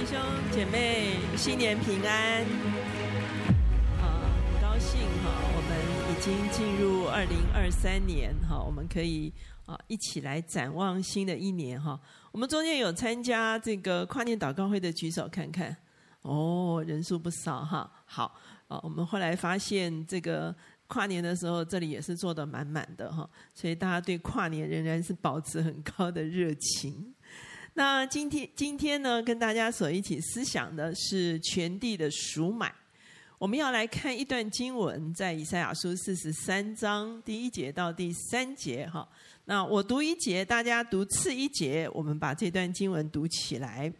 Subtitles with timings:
[0.00, 0.18] 弟兄
[0.50, 2.42] 姐妹，新年平安！
[4.00, 4.08] 好，
[4.50, 5.76] 很高兴哈，我们
[6.10, 9.30] 已经进入二零二三年哈，我们可以
[9.66, 12.00] 啊一起来展望新的一年哈。
[12.32, 15.76] 我们中间有参加这个跨年祷告会的举手看看，
[16.22, 17.92] 哦，人数不少哈。
[18.06, 18.34] 好
[18.68, 20.54] 啊，我们后来发现这个
[20.86, 27.12] 跨年的时候，这里也是坐得满满的哈，所以大家对跨年仍然是保持很高的热情。
[27.74, 32.72] 那今天今天呢，跟大家所一起思想的是全地的赎买。
[33.38, 39.08] 我们要来看一段经文，在以赛亚书四十三章第一节到第三节哈。
[39.44, 43.90] 那我读一节，大家读次一节，我们把这段经文读起来。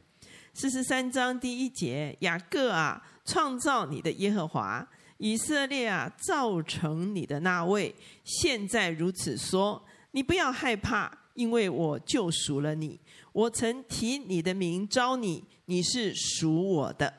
[0.52, 4.84] 四十三章第一节：雅各啊，创造你的耶和华；
[5.18, 12.98] 以色列啊，造成你的那位，现在如此说：你不要害怕，因为我救赎了你。
[13.32, 17.14] 我曾提你的名召你，你是属我的。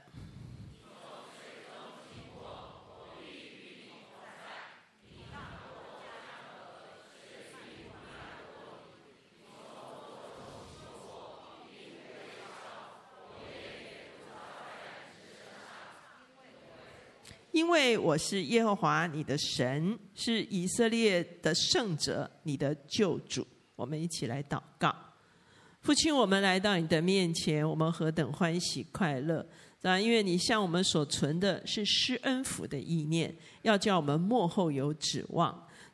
[17.53, 23.45] 因为我是耶和华你的神，是以色列的圣者，你的救主。
[23.75, 24.93] 我们一起来祷告。
[25.81, 29.43] 父亲，我们来到你的面前，我们何等欢喜快乐！
[29.81, 35.51] 啊，因为你向我们所存的是施恩福的意念，要叫我们幕后有指望。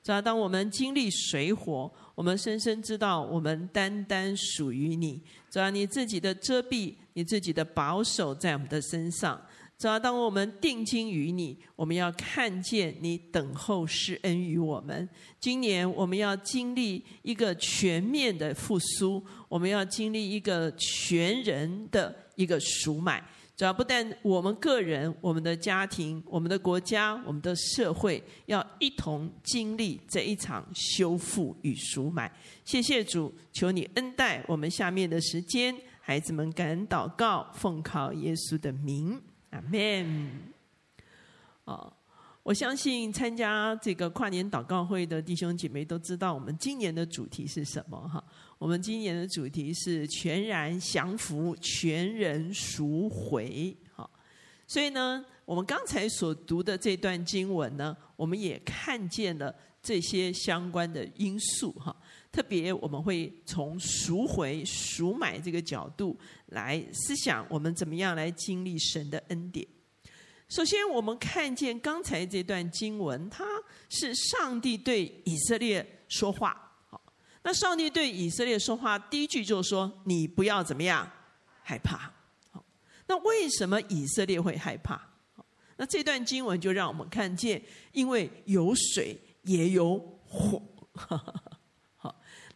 [0.08, 5.22] 啊，当我们经历水火，我们深深知道我们单单属于你。
[5.54, 9.42] 啊，你自己的遮蔽，你自己的保守在我们的身上。
[9.78, 15.08] 只要当我们定睛于你，我们要看见你等候施恩于我们。
[15.40, 23.24] 今年我们要经历一个全面的复苏，我们要经历一个全人的一个赎买。
[23.56, 32.32] 只要不但我们个人、我们的家庭、我们的国家、我们的社会，要一同经历这一场修复与赎买。
[32.66, 39.20] 谢谢主，求你恩待我们下面的时间，孩子们感恩祷告，奉靠耶稣的名。
[39.52, 40.30] 阿门。
[41.66, 41.92] 哦，
[42.44, 48.24] 我相信参加这个跨年祷告会的弟兄姐妹都知道，我们今年的主题是什么哈？
[48.58, 53.76] 我们今年的主题是全然降服，全人赎回。
[53.94, 54.10] 好，
[54.66, 59.54] 所以呢，我们刚才所读的这段经文呢，我们也看见了
[59.84, 61.96] 这些相关的因素哈。
[62.38, 66.16] 特别我们会从赎回、赎买这个角度
[66.50, 69.68] 来思想，我们怎么样来经历神的恩典。
[70.48, 73.44] 首先，我们看见刚才这段经文，它
[73.90, 76.76] 是上帝对以色列说话。
[76.92, 77.02] 好，
[77.42, 81.12] 那上帝对以色列说话，第一句就是说：“你不要怎么样
[81.64, 82.14] 害怕。”
[82.54, 82.64] 好，
[83.08, 85.02] 那为什么以色列会害怕？
[85.78, 87.60] 那这段经文就让我们看见，
[87.94, 90.62] 因为有水也有火。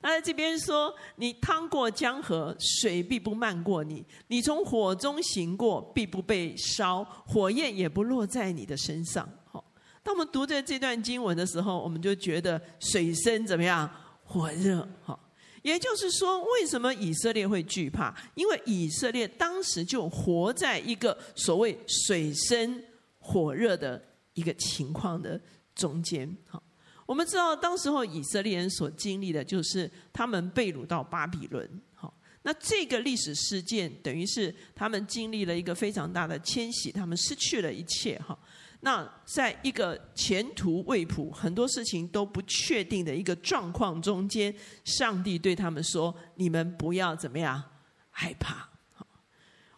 [0.01, 9.63] 他在这边说：“你趟过江河，水必不漫过你；你从火中行过，必不被烧，火焰也不落在你的身上。”好，
[10.01, 13.89] 当我们读着这段经文的时候，我们就觉得水深怎么样？
[14.23, 14.87] 火热。
[15.03, 15.19] 好，
[15.61, 18.15] 也就是说，为什么以色列会惧怕？
[18.33, 22.83] 因为以色列当时就活在一个所谓水深
[23.19, 25.39] 火热的一个情况的
[25.75, 26.35] 中间。
[26.47, 26.63] 好。
[27.11, 31.69] 我们知道，当时候以色列人所经历的就是他们被掳到巴比伦。
[31.93, 32.13] 好，
[32.43, 38.17] 那这个历史事件等于是他们经历了一个非常大的迁徙，他们失去了一切。
[38.19, 38.39] 哈，
[38.79, 44.55] 那在一个前途未卜、很多事情都不确定的一个状况中间，
[44.85, 47.61] 上帝对他们说：“你们不要怎么样
[48.09, 48.69] 害怕。”，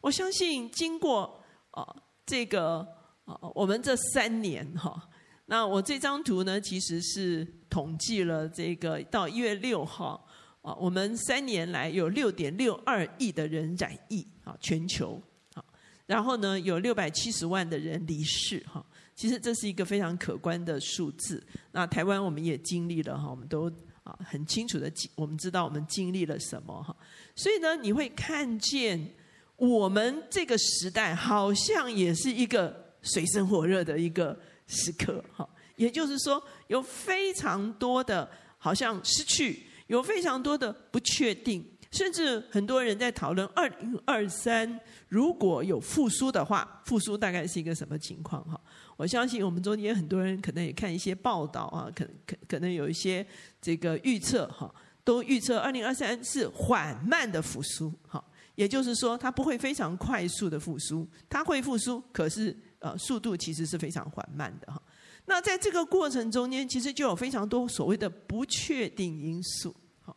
[0.01, 1.95] 我相信经过啊
[2.27, 2.87] 这个
[3.25, 5.09] 啊我们这三年哈。
[5.45, 10.25] 那我这张图呢，其实是统计了这个到一月六号
[10.61, 15.21] 啊，我们三年来有六点六二亿的人染疫啊，全球
[15.53, 15.63] 啊，
[16.05, 18.83] 然后呢有六百七十万的人离世哈，
[19.15, 21.45] 其实这是一个非常可观的数字。
[21.73, 23.69] 那台湾我们也经历了哈，我们都
[24.03, 26.95] 啊很清楚的，我们知道我们经历了什么哈，
[27.35, 29.13] 所以呢，你会看见
[29.57, 34.39] 我们这个时代好像也是一个水深火热的一个。
[34.67, 44.79] 时刻，哈，也就是说，有非常多的好像失去，有非常多的不确定，甚至很多人在讨论二零二三
[45.09, 48.43] 如果有复苏的话，复苏大概是一个什么情况？
[48.45, 48.59] 哈，
[48.97, 53.25] 我相信我们中间很多人可能也看一些报道啊，可可可能有一些
[53.61, 54.73] 这个预测，哈，
[55.03, 58.23] 都预测二零二三是缓慢的复苏，哈，
[58.55, 64.81] 也就是说，它不会非常快速的复苏，它会复苏，可是呃，速度其实是非常缓慢的哈。
[65.25, 69.73] 那在这个过程中间，其实就有非常多所谓的不确定因素。
[70.01, 70.13] 好，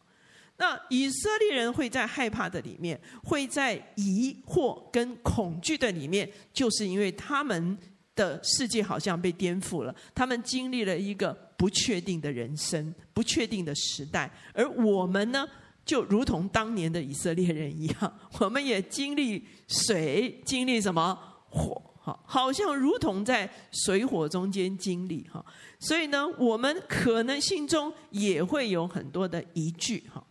[0.57, 7.79] 那以色列人会在害怕的里面，会在疑惑跟恐惧的里面，就是因为他们
[8.17, 15.47] 的世界好像被颠覆了，他们经历了一个不确定的人生，不确定的时代，而我们呢，
[15.85, 21.17] 就如同当年的以色列人一样，我们也经历水，经历什么
[21.49, 21.81] 火。
[22.07, 25.45] 好，好像如同在水火中间经历哈，
[25.81, 30.25] 所以呢，我们可能心中也会有很多的疑惧哈。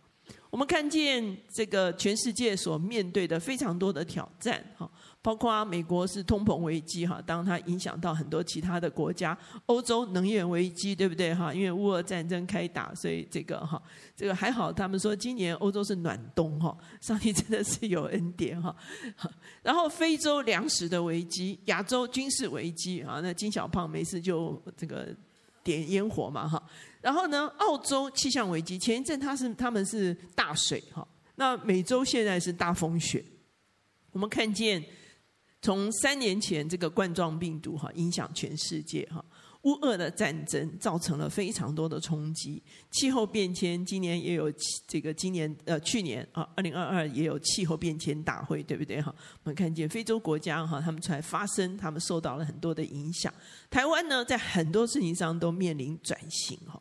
[0.48, 4.90] 我们看见这个全世界所面对的非常多的挑战哈。
[5.26, 9.36] 包括美国是通膨危机哈，当它影响到很多其他的国家，
[9.66, 11.52] 欧洲能源危机对不对哈？
[11.52, 13.82] 因为乌俄战争开打，所以这个哈，
[14.14, 18.72] 这个还好，他们说今年欧洲是暖冬哈， 上帝真的是有恩典哈。
[19.64, 25.08] 然后非洲粮食的危机，亚洲军事危机啊，那金小胖没事就这个
[25.64, 26.62] 点烟火嘛哈。
[27.00, 33.24] 然后呢，澳洲气象危机，前一阵他是他们是大水哈，那美洲现在是大风雪，
[34.12, 34.80] 我们看见。
[35.66, 39.24] 从三年前这个冠状病毒哈影响全世界哈，
[39.62, 44.48] 乌俄的战争造成了非常多的冲击，气候变迁今年也有
[44.86, 49.12] 这个今年呃去年啊二零二二也有气候变迁大会对不对哈？
[49.42, 53.34] 我们看见非洲国家哈他们出来发声，他们受到了很多的影响。
[53.68, 56.80] 台湾呢在很多事情上都面临转型哈，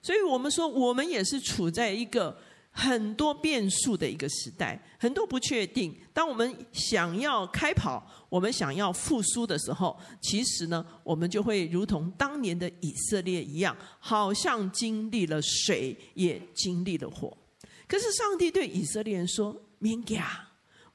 [0.00, 2.34] 所以我们说我们也是处在一个。
[2.72, 5.94] 很多变数的一个时代，很多不确定。
[6.12, 17.36] 当我们想要开跑，我们想要复苏的时候，其实呢，我们就会如同当年的以色列一样，好像经历了水，也经历了火。
[17.86, 20.18] 可是上帝对以色列人说：“免惊，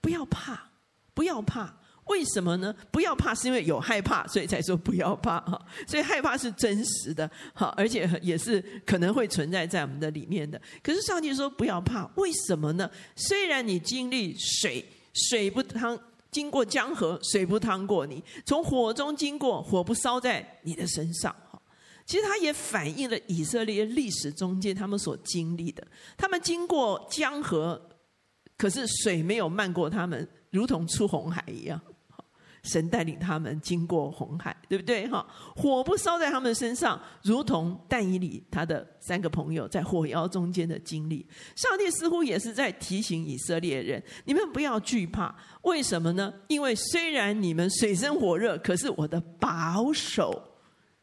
[0.02, 0.72] 不要怕，
[1.14, 1.78] 不要怕。”
[2.08, 2.74] 为什么呢？
[2.92, 5.62] 不要怕，是因为有害怕，所以才说不要怕哈。
[5.88, 10.60] 所以害怕是真实的，好，而且也是可能会存在在我们的里面的。
[10.82, 12.90] 可是上帝说不要怕，为什么呢？
[13.16, 15.98] 虽然你经历水，水不烫；
[16.32, 21.36] 经过江河，水不淌过你；从火中经过，火不烧在你的身上。
[21.50, 21.62] 哈，
[22.06, 25.86] 其实它也反映了以色列历史中间他们所经历的。
[26.16, 27.90] 他们经过江河，
[28.58, 31.80] 可是水没有漫过他们，如同出红海一样。
[32.68, 35.08] 神带领他们经过红海，对不对？
[35.08, 35.26] 哈，
[35.56, 41.26] 火不烧在他们身上，如同但以理他的三个朋友在火窑中间的经历。
[41.56, 45.34] 上帝似乎也是在提醒以色列人：你们不要惧怕。
[45.64, 46.34] 为什么呢？
[46.48, 50.44] 因为虽然你们水深火热，可是我的保守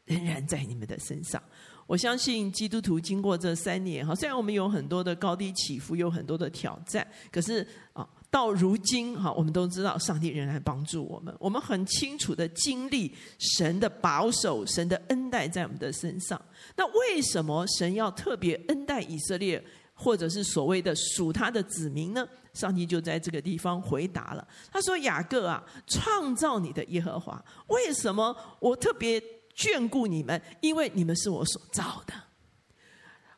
[0.05, 1.41] 仍然在你们的身上。
[1.87, 8.07] 我相信基督徒经过这三年，哈，虽然我们有很多的高低起伏，有很多的挑战，可是啊。
[8.35, 11.33] 到如今，哈，我们都知道上帝仍然帮助我们。
[11.39, 16.39] 我们很清楚的经历神的保守、神的恩待在我们的身上。
[16.75, 22.27] 那为什么神要特别恩待以色列，或者是所谓的属他的子民呢？
[22.51, 24.45] 上帝就在这个地方回答了。
[24.69, 29.17] 他说：“雅各啊，创造你的耶和华，为什么我特别
[29.55, 30.41] 眷顾你们？
[30.59, 32.13] 因为你们是我所造的。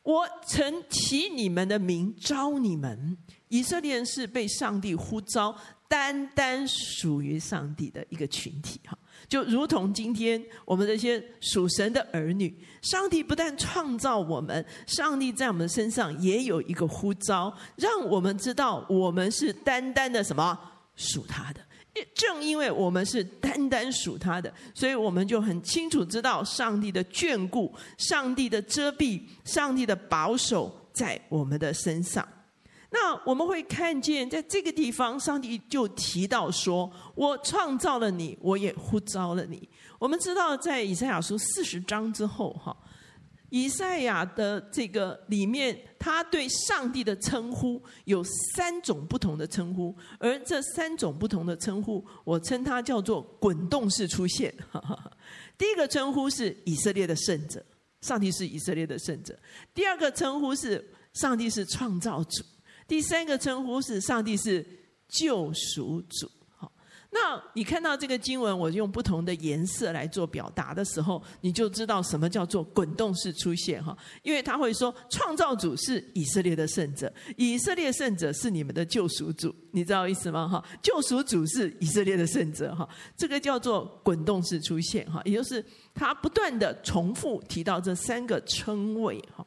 [0.07, 3.17] 我曾起你们的名召你们。”
[3.49, 5.53] 以色列人是被上帝呼召，
[5.87, 20.57] 单单属于上帝的一个群体，哈，就如同今天我们这些属神的儿女，上帝不但创造我们，上帝在我们身上也有一个呼召，让我们知道我们是单单的什么
[20.95, 21.61] 属他的。
[22.13, 32.27] 正因为我们是单单属他的，所以我们就很清楚知道上帝的眷顾、上帝的遮蔽、上帝的保守在我们的身上。
[32.89, 39.67] 那我们会看见，在这个地方，上帝就提到说：“我创造了你，我也呼召了你。”
[39.99, 42.75] 我们知道，在以赛亚书四十章之后，哈，
[43.49, 48.23] 以赛亚的这个里面，他对上帝的称呼有
[48.55, 54.53] 三种不同的称呼，而这三种不同的称呼，我称它叫做滚动式出现。
[55.57, 57.65] 第一个称呼是以色列的圣者，
[58.01, 59.33] 上帝是以色列的圣者；
[59.73, 62.43] 第二个称呼是上帝是创造主。
[62.87, 64.65] 第三个称呼是上帝是
[65.07, 66.29] 救赎主，
[67.09, 80.47] 那你看到这个经文，我用不同的颜色来做表达的时候，你就知道什么叫做滚动式出现哈，因为他会说创造主是以色列的圣者，以色列圣者是你们的救赎主，你知道意思吗？
[80.47, 85.63] 哈，救赎主是以色列的圣者哈，这个叫做滚动式出现哈，也就是
[85.95, 89.45] 他不断的重复提到这三个称谓哈。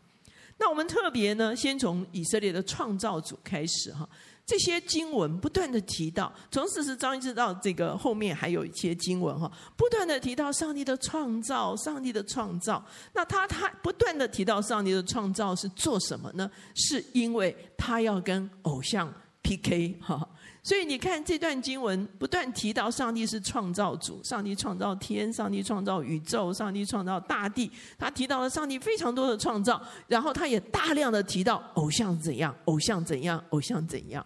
[0.59, 4.09] 那我们特别呢，先从以色列的创造主开始哈。
[4.50, 12.85] 这些经文不断的提到，从四十章一直到这个后面还有一些经文哈，不断的提到上帝的创造，上帝的创造。
[13.14, 16.50] 那他他不断的提到上帝的创造是做什么呢？
[16.75, 20.28] 是因为他要跟偶像 PK 哈。
[20.62, 27.71] 所以你看这段经文不断提到上帝是创造主，上帝创造天，上帝创造宇宙，上帝创造大地。
[27.99, 34.25] 他提到了上帝非常多的创造，然后他也大量的提到偶像怎样，偶像怎样，偶像怎样。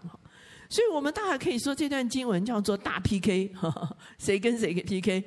[0.67, 3.53] 所以我们大概可以说这段经文叫做大 PK，
[4.17, 5.23] 谁跟谁 PK？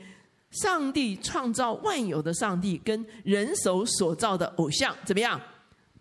[0.50, 5.40] 上帝创造万有的上帝跟人手所造的偶像怎么样？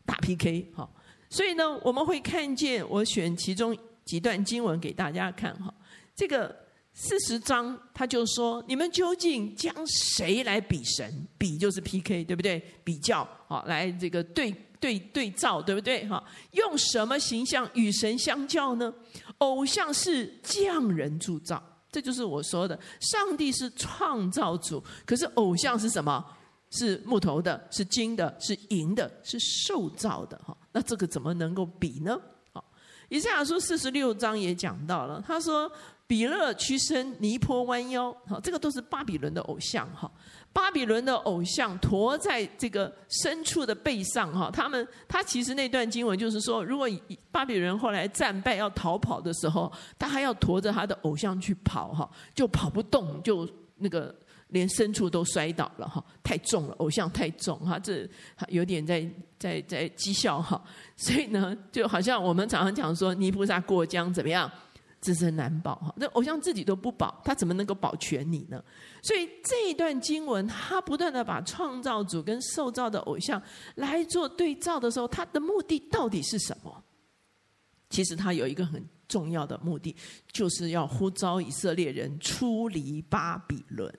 [0.05, 0.69] 大 PK。
[0.75, 0.91] 好，
[1.29, 3.73] 所以呢，我们会看见我选其中。
[4.07, 5.71] 几段经文给大家看哈，
[6.15, 6.55] 这个
[6.93, 11.27] 四十章他就说：你们究竟将谁来比神？
[11.37, 12.59] 比就是 PK，对不对？
[12.83, 16.07] 比较好，来这个对对对照，对不对？
[16.07, 16.23] 哈，
[16.53, 18.91] 用什么形象与神相较呢？
[19.39, 21.61] 偶像是匠人铸造，
[21.91, 26.25] 这就是我说的，上帝是创造主，可是偶像是什么？
[26.69, 30.57] 是木头的，是金的，是银的，是受造的哈。
[30.73, 32.19] 那这个怎么能够比呢？
[33.09, 35.71] 以赛亚书四十六章也讲到了，他说
[36.05, 40.11] ：“比勒屈身，尼坡弯腰，好，这个都是巴比伦的偶像哈。
[40.51, 44.49] 巴比伦的偶像驮在这个牲畜的背上哈。
[44.51, 46.89] 他们他其实那段经文就是说，如果
[47.31, 53.47] 巴比伦后来战败要逃跑的时候，他还要驮着他的偶像去跑哈，就跑不动，就
[53.77, 54.13] 那个。”
[54.49, 58.07] 连牲畜都摔倒了哈，太重了，偶像太重哈，这
[58.47, 60.63] 有点在在在讥笑哈，
[60.95, 64.49] 所以呢，就好像我们常常讲说，泥菩萨过江怎么样，
[65.01, 68.63] 自身难保哈，那偶像自己都不保，他怎么能够保全你呢？
[69.03, 73.41] 所以这一段经文，他不断的把创造主跟受造的偶像
[73.75, 76.83] 来做对照的时候，他的目的到底是什么？
[77.89, 79.95] 其实他有一个很重要的目的，
[80.31, 83.93] 就是要呼召以色列人出离巴比伦。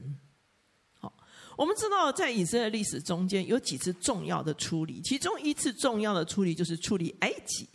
[1.58, 7.68] 我们知道，在以色列历史中间有几次重要的处理，其中一次重要的处理就是处理埃及。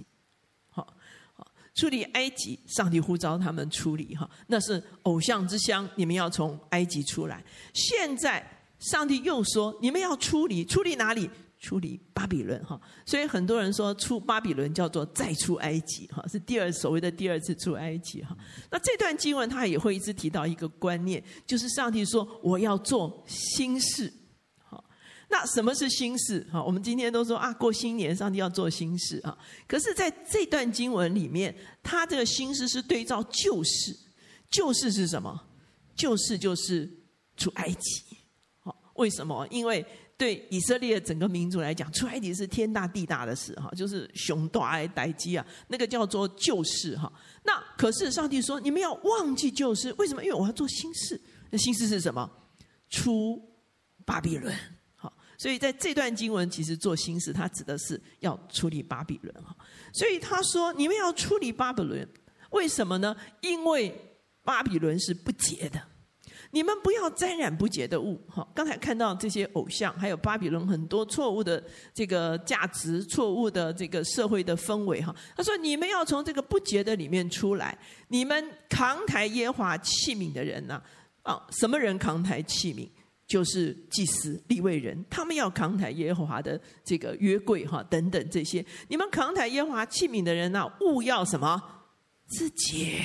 [0.69, 0.87] 好，
[1.33, 7.43] 好，处理埃及，上帝呼召他们处理，哈，那是偶像之乡，你们要从埃及出来。
[7.73, 8.41] 现在，
[8.79, 11.29] 上帝又说，你们要处理，处理哪里？
[11.63, 18.37] 出离巴比伦哈，所以很多人说出巴比伦叫做再出埃及哈，是第二所谓的第二次出埃及哈。
[18.69, 24.11] 那这段经文他也会一直提到一个观念，就是上帝说我要做新事。
[24.57, 24.83] 好，
[25.29, 26.45] 那什么是新事？
[26.51, 29.37] 哈，我们今天都说啊，过新年上帝要做新事啊。
[29.65, 33.97] 可是在这段经文里面，他这个新事是对照旧事，
[34.49, 35.41] 旧事是什么？
[35.95, 36.91] 旧事就是
[37.37, 38.17] 出埃及。
[38.59, 39.47] 好，为什么？
[39.49, 39.85] 因为
[40.17, 47.11] 对以色列整个民族来讲，出埃及是天大地大的事哈，就是熊大爱代基啊，那个叫做旧事哈。
[47.43, 50.23] 那可是上帝说，你们要忘记旧事，为什么？
[50.23, 51.19] 因为我要做新事。
[51.49, 52.29] 那新事是什么？
[52.89, 53.41] 出
[54.05, 54.55] 巴比伦。
[54.95, 59.55] 好，所以在这段经文，其实做新事，它指的是要处理巴比伦哈。
[59.93, 62.07] 所以他说，你们要处理巴比伦，
[62.51, 63.15] 为什么呢？
[63.41, 63.93] 因为
[64.43, 65.81] 巴比伦是不洁的。
[66.53, 68.47] 你们不要沾染不洁的物，哈！
[68.53, 71.61] 刚才看到这些偶像，还有巴比伦很多错误的
[71.95, 75.13] 这个价值、错误的这个社会的氛围，哈！
[75.35, 77.75] 他说：“你们要从这个不洁的里面出来，
[78.09, 80.79] 你们扛抬耶和华器皿的人呐，
[81.23, 82.87] 啊，什么人扛抬器皿？
[83.25, 88.63] 就是祭司、立位人，他们要扛抬耶和华的这个约柜，哈，等等这些。
[88.89, 91.59] 你们扛抬耶和华器皿的人呐，勿要什么？
[92.27, 93.01] 自洁。”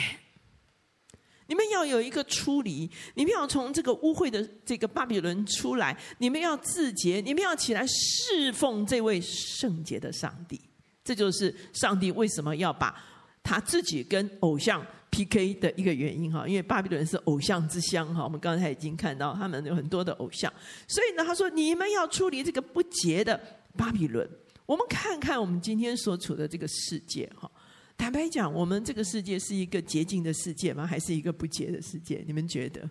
[1.48, 10.60] 你们要有一个出离，你们要从这个污秽的这个巴比伦出来，你们要自洁，你们要起来侍奉这位圣洁的上帝。
[11.02, 12.94] 这就是上帝为什么要把
[13.42, 18.22] 他自己跟偶像 PK 的一个原因哈，因为巴比伦是偶像之乡哈。
[18.22, 20.52] 我们刚才已经看到他们有很多的偶像，
[20.86, 23.40] 所以呢，他说你们要出离这个不洁的
[23.74, 24.28] 巴比伦。
[24.66, 27.50] 我们看看我们今天所处的这个世界哈。
[27.98, 30.86] 坦白讲，我们这个世界是一个洁净的世界吗？
[30.86, 32.24] 还是一个不洁的世界？
[32.26, 32.88] 你们觉得？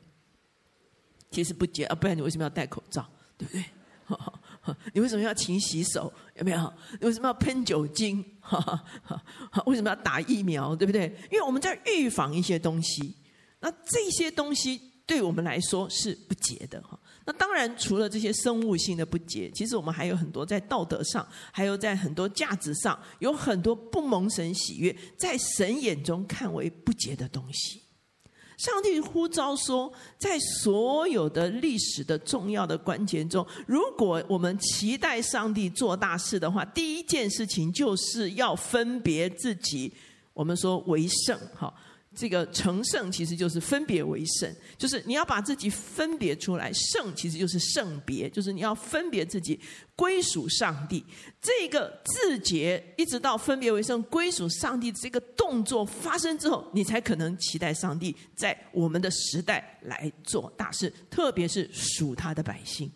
[1.32, 3.10] 其实不洁啊，不然你为什么要戴口罩？
[3.38, 3.66] 对不对？
[4.94, 6.12] 你为什么要勤洗手？
[6.36, 6.74] 有没有？
[7.00, 8.24] 你为什么要喷酒精？
[9.66, 10.76] 为什么要打疫苗？
[10.76, 11.06] 对不对？
[11.32, 13.16] 因为我们在预防一些东西。
[13.60, 17.00] 那这些东西对我们来说是不洁的哈。
[17.28, 27.82] 那当然，除了这些生物性的不洁，其实我们还有很多在道德上，还有在很多价值上，有很多不蒙神喜悦，在神眼中看为不洁的东西。
[28.56, 39.94] 上帝呼召说，在所有的历史的重要的关键中，如果我们期待上帝做大事的话，第一件事情就是要分别自己。
[40.34, 41.74] 我们说为圣，哈。
[42.18, 46.74] 这个成圣其实就是分别为圣，就是你要把自己分别出来。
[46.74, 49.60] 圣其实就是圣别，就是你要分别自己
[49.96, 51.06] 归属上帝。
[51.40, 62.92] 这个自洁一直到分别为圣归属上帝这个动作发生之后，你才可能期待上帝在我们的时代来做大事，特别是属他的百姓。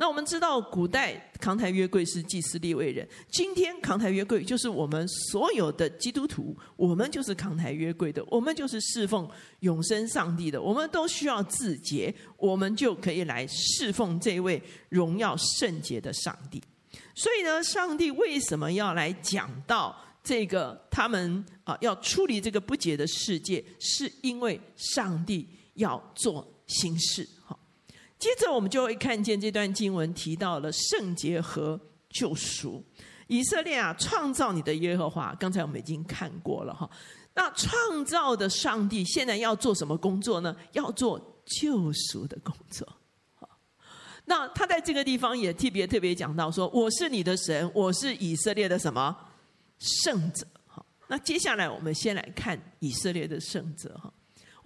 [0.00, 9.28] 那我们知道，古代扛台约柜是祭司立位人，今天扛台约柜就是我们所有的基督徒，我们就是扛台约柜的，我们就是侍奉
[9.58, 16.62] 永生上帝的，我们都需要自洁，我们就可以来侍奉这位荣耀圣洁的上帝。
[17.16, 27.28] 所以呢，上帝为什么要来讲到这个他们啊要处理这个不洁的世界，是因为上帝要做新事。
[28.18, 32.84] 接着，我们就会看见这段经文提到了圣洁和救赎。
[33.28, 36.88] 以色列啊，创造你的耶和华，刚才我们已经看过了哈。
[37.34, 40.56] 那创造的上帝现在要做什么工作呢？
[40.72, 42.86] 要做救赎的工作。
[44.24, 49.16] 那他在这个地方也特别特别讲到说：“我是你的神，我是以色列的什么
[49.78, 50.46] 圣者。”，
[51.08, 54.12] 那接下来我们先来看以色列的圣者哈。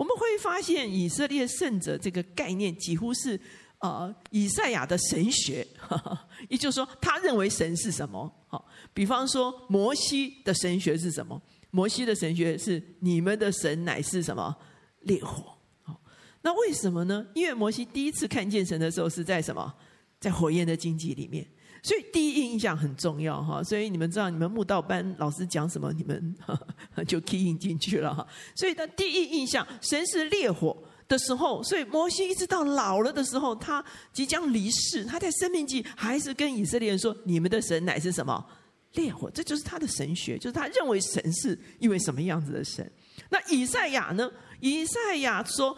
[0.02, 3.38] 我们会发现以色列圣者这个概念几乎是
[3.78, 5.64] 呃以赛亚的神学，
[6.50, 8.28] 也就是说，他认为神是什么？
[8.49, 11.40] 好，比方说摩西的神学是什么？
[11.71, 14.56] 摩西的神学是你们的神乃是什么？
[15.02, 15.54] 烈火。
[15.85, 16.00] 好，
[16.42, 17.25] 那为什么呢？
[17.32, 19.73] 因为摩西第一次看见神的时候是在什么？
[20.18, 21.47] 在火焰的荆棘里面。
[21.83, 26.37] 所以第一印象很重要哈，所以你们知道你们慕道班老师讲什么，你们
[27.09, 28.25] 就 key in 进去了哈。
[28.55, 38.47] 所以的第一印象，神是烈火的时候，所以摩西一直到老了的时候，他即将离世，他在生命记还是跟以色列人说：“你们的神乃是什么？
[38.93, 42.89] 烈火。”这就是他的神学，就是他认为神是一位什么样子的神。
[43.29, 44.31] 那以赛亚呢？
[44.61, 45.77] 以赛亚说：“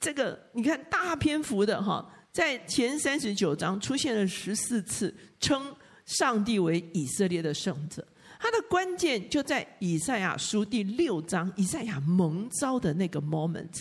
[0.00, 8.06] 这个你看大篇幅的哈。”在前三十九章出现了十四次称上帝为以色列的圣者，
[8.38, 13.80] 他的关键就在以赛亚书第六章，以赛亚蒙召的那个 moment。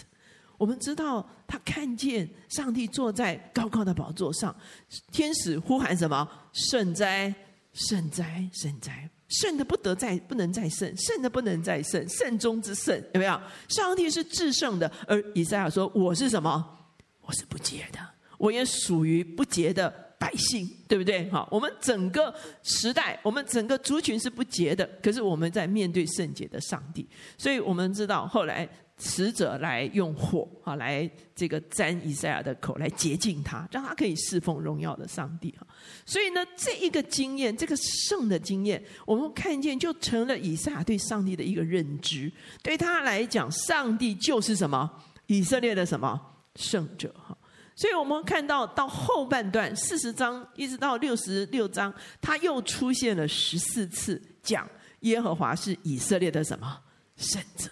[0.58, 4.56] 我们知道他看见上帝坐在高高的宝座上，
[5.12, 6.26] 天使呼喊什么？
[6.54, 7.36] 圣哉，
[7.74, 9.10] 圣哉，圣哉！
[9.28, 13.38] 圣的不得再不能再圣，圣的不能再圣，圣中之圣，有没有？
[13.68, 16.66] 上帝是至圣的，而以赛亚说：“我是什么？
[17.24, 18.00] 我是不洁的。”
[18.46, 21.30] 我也属于不洁的百姓，对不对？
[21.30, 35.68] 好，我们整个时代，我们整个族群是不洁的，可是我们在面对圣洁的上帝，所以我们知道后来使者来用火啊，来这个沾以赛亚的口，来洁净他，让他可以侍奉荣耀的上帝哈。
[36.06, 42.32] 所以呢，这一个经验，这个圣的经验，我们看见就成了以赛亚对上帝的一个认知。
[42.64, 44.90] 对他来讲，上帝就是什么？
[45.28, 46.22] 以色列的什么
[46.56, 47.36] 圣者哈？
[47.76, 54.68] 所以我们看到到后半段四十章一直到六十六章，他又出现了十四次讲
[55.02, 56.80] 耶和华是以色列的什么
[57.18, 57.70] 圣者。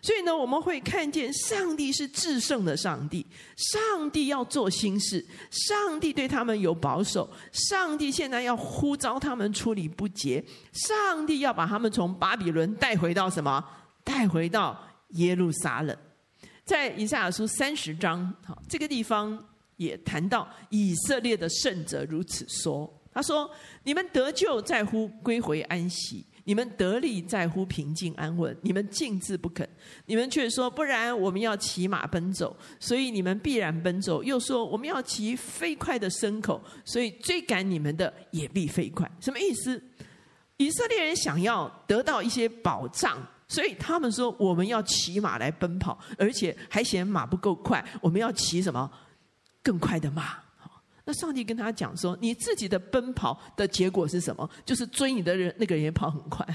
[0.00, 3.24] 所以呢，我们会看见上帝是至圣的上帝，
[3.56, 13.64] 上帝要做新事，上帝对他们有保守，上帝现在要呼召他们处理不洁，上帝要把他们从巴比伦带回到什么？
[14.02, 14.76] 带回到
[15.10, 15.96] 耶路撒冷。
[16.64, 19.36] 在以赛亚书三十章，好，这个地方
[19.76, 23.50] 也谈到以色列的圣者如此说：“他说，
[23.82, 28.56] 你们得救在乎归回安息，你们得力在乎平静安稳。
[28.62, 29.68] 你们静自不肯，
[30.06, 34.22] 你们却说不然，我们要骑马奔走，所以你们必然奔走。
[34.22, 39.10] 又说我们要骑飞快的牲口，所以追赶你们的也必飞快。
[39.20, 39.82] 什么意思？
[40.58, 43.18] 以色列人想要得到一些保障。”
[43.52, 48.90] 所以他们说，我们要骑马来奔跑，而且还嫌马不够快，我们要骑什么
[49.62, 50.38] 更快的马？
[51.04, 54.48] 那上帝跟他讲说，你自己的奔跑的结果是什么？
[54.64, 56.46] 就是追你的人那个人也跑很快，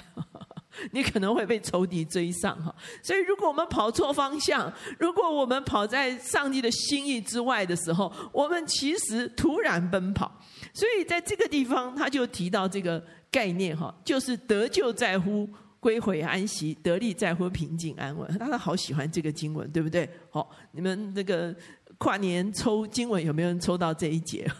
[0.92, 2.74] 你可能会被仇敌追上哈。
[3.04, 10.32] 所以如果我们跑错方向，如果我们跑在上帝的心意之外的时候，我们其实突然奔跑。
[10.74, 15.48] 所以在这个地方，他就提到这个概念哈，就是得救在乎。
[15.80, 18.38] 归回安息，得力在乎平静安稳。
[18.38, 20.10] 大家好喜欢这个经文，对不对？
[20.30, 21.56] 好，你们那个
[21.98, 24.48] 跨年抽经文有没有人抽到这一节？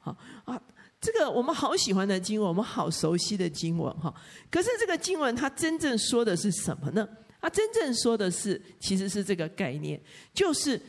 [0.00, 0.60] 好啊，
[1.00, 4.14] 这个我们好喜欢的经文，我们好熟悉的经文哈。
[4.50, 7.06] 可是这个经文它真正说的是什么呢？
[7.40, 10.00] 它真正说的是，其实是这个概念，
[10.32, 10.80] 就是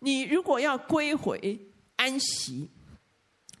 [0.00, 1.58] 你如果要归回
[1.96, 2.70] 安息，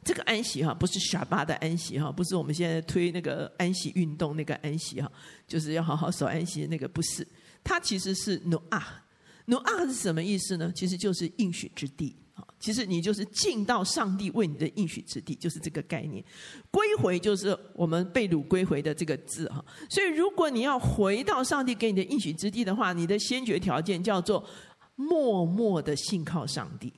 [0.06, 5.10] 这个安息哈，不是沙巴的安息哈，不是我们现在推那个安息运动那个安息哈，
[5.48, 7.26] 就是要好好守安息那个不是，
[7.64, 9.04] 它其实是努啊，
[9.46, 10.72] 努啊是什么意思呢？
[10.76, 12.46] 其实就是应许之地啊。
[12.60, 16.24] 其实你就是进到上帝为你的应许之地，就是这个概念。
[16.70, 19.64] 归回就是我们被掳归回的这个字哈。
[19.90, 24.48] 所以如果你要回到上帝给你的应许之地的话，你的先决条件叫做
[24.94, 26.92] 默默的信靠上帝。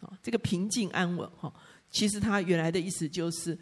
[0.00, 1.50] 啊，这个平静安稳哈，
[1.90, 3.58] 其实它原来的意思就是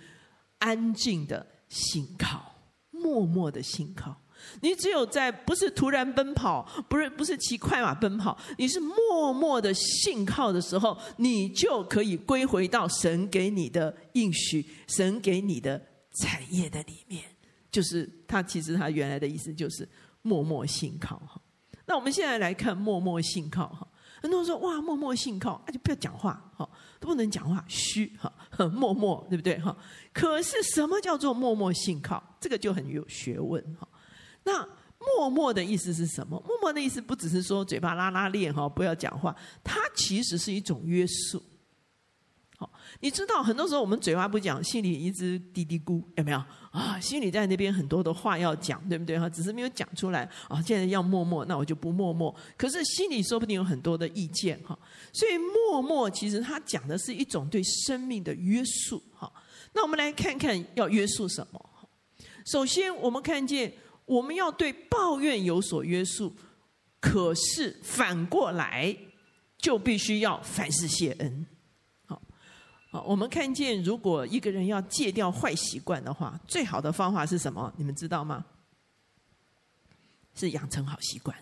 [0.59, 2.55] 安静的信靠，
[2.91, 4.21] 默默的信靠。
[4.61, 15.81] 你只有在不是突然奔跑，不是不是骑快马奔跑，你是默默的信靠的时候，你就可以归回到神给你的应许，神给你的
[16.21, 17.25] 产业的里面。
[17.71, 19.89] 就是他其实他原来的意思就是
[20.23, 21.41] 默默信靠哈。
[21.87, 23.89] 那我们现在来看默默信靠哈。
[24.21, 26.69] 很多人说哇，默默信靠，那就不要讲话哈，
[27.05, 28.33] 不能讲话，虚哈，
[28.73, 29.77] 默默对不对哈？
[30.13, 32.23] 可是什么叫做默默信靠？
[32.41, 33.87] 这个就很有学问哈。
[34.45, 34.67] 那
[35.19, 36.43] 默默的意思是什么？
[36.47, 41.43] 默默的意思不只是说嘴巴拉拉链哈，不要讲话，它其实是一种约束。
[42.57, 46.99] 好，你知道很多时候我们嘴巴不讲，心里一直嘀嘀咕，有没有啊？
[47.01, 49.29] 心里在那边很多的话要讲，对不对哈？
[49.29, 50.63] 只是没有讲出来啊。
[50.63, 52.35] 现在要默默，那我就不默默。
[52.57, 54.79] 可是心里说不定有很多的意见哈。
[55.13, 59.03] 所以默默其实它讲的是一种对生命的约束。
[59.15, 59.33] 哈，
[59.73, 61.71] 那我们来看看要约束什么。
[62.47, 63.73] 首先，我们看见。
[64.07, 66.37] 我们要对抱怨有所约束，
[67.01, 68.95] 可是反过来
[69.57, 71.47] 就必须要凡事谢恩。
[72.95, 77.73] 好，我们看见，如果一个人要戒掉坏习惯的话，最好的方法是什么？
[77.77, 78.45] 你们知道吗？
[80.37, 81.37] 是养成好习惯。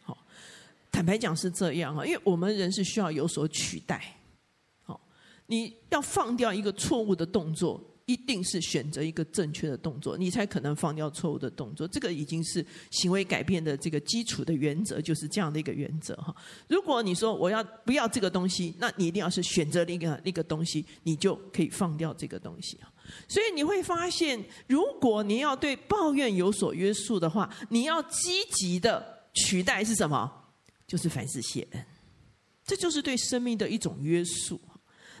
[0.00, 0.16] 好，
[0.90, 4.16] 坦白讲是这样啊，因为我们人是需要有所取代。
[4.84, 4.98] 好，
[5.48, 7.78] 你要放掉一个错误的动作。
[8.06, 11.88] 一定是选择一个正确的动作，你才可能放掉错误的动作。
[11.88, 16.34] 这个已经是行为改变的这个基础的原则，就是这样的一个原则哈。
[16.68, 22.78] 如果你说我要不要这个东西，那你一定要是选择另一个一个东西，你就可以放掉这个东西。
[23.28, 30.30] 所以你会发现，如果你要对抱怨有所约束的话，你要积极的取代是什么？
[30.86, 31.84] 就是凡事谢恩，
[32.66, 34.60] 这就是对生命的一种约束。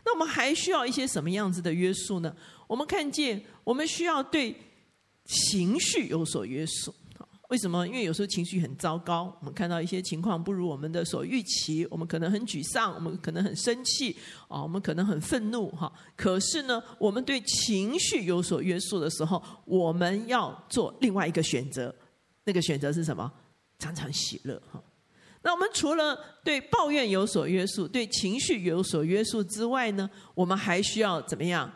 [0.04, 2.36] 那我们还需要一些什么样子的约束呢？
[2.66, 4.54] 我们看见，我们需要对
[5.24, 6.94] 情绪有所约束。
[7.50, 7.86] 为什么？
[7.86, 14.16] 因为有时候情绪很糟糕，我们看到一些情况不如我们的所预期，我们可能很沮丧，我们可能很生气，
[14.48, 15.92] 啊，我们可能很愤怒，哈。
[16.16, 21.94] 可是呢，我们对情绪有所约束的时候，我们要做另外一个选择。
[22.44, 23.30] 那个选择是什么？
[23.78, 24.82] 常常喜乐，哈。
[25.42, 31.70] 那我们除了对抱怨有所约束，对情绪有所约束之外呢，我们还需要怎么样？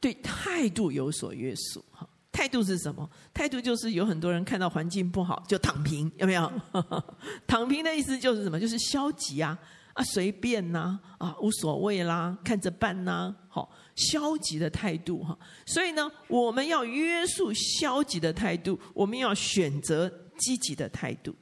[0.00, 1.84] 对态度有所约束。
[1.92, 3.08] 哈，态度是什么？
[3.34, 6.50] 态度就是有很多人看到环境不好就躺平，有没有？
[7.46, 8.58] 躺平的意思就是什么？
[8.58, 9.58] 就是消极啊，
[9.92, 13.70] 啊，随便呐，啊，啊，无所谓啦，看着办呐，好。
[13.96, 20.08] 消极的态度哈，所以呢，我们要约束消极的态度，我们要选择
[20.38, 21.34] 积极的态度。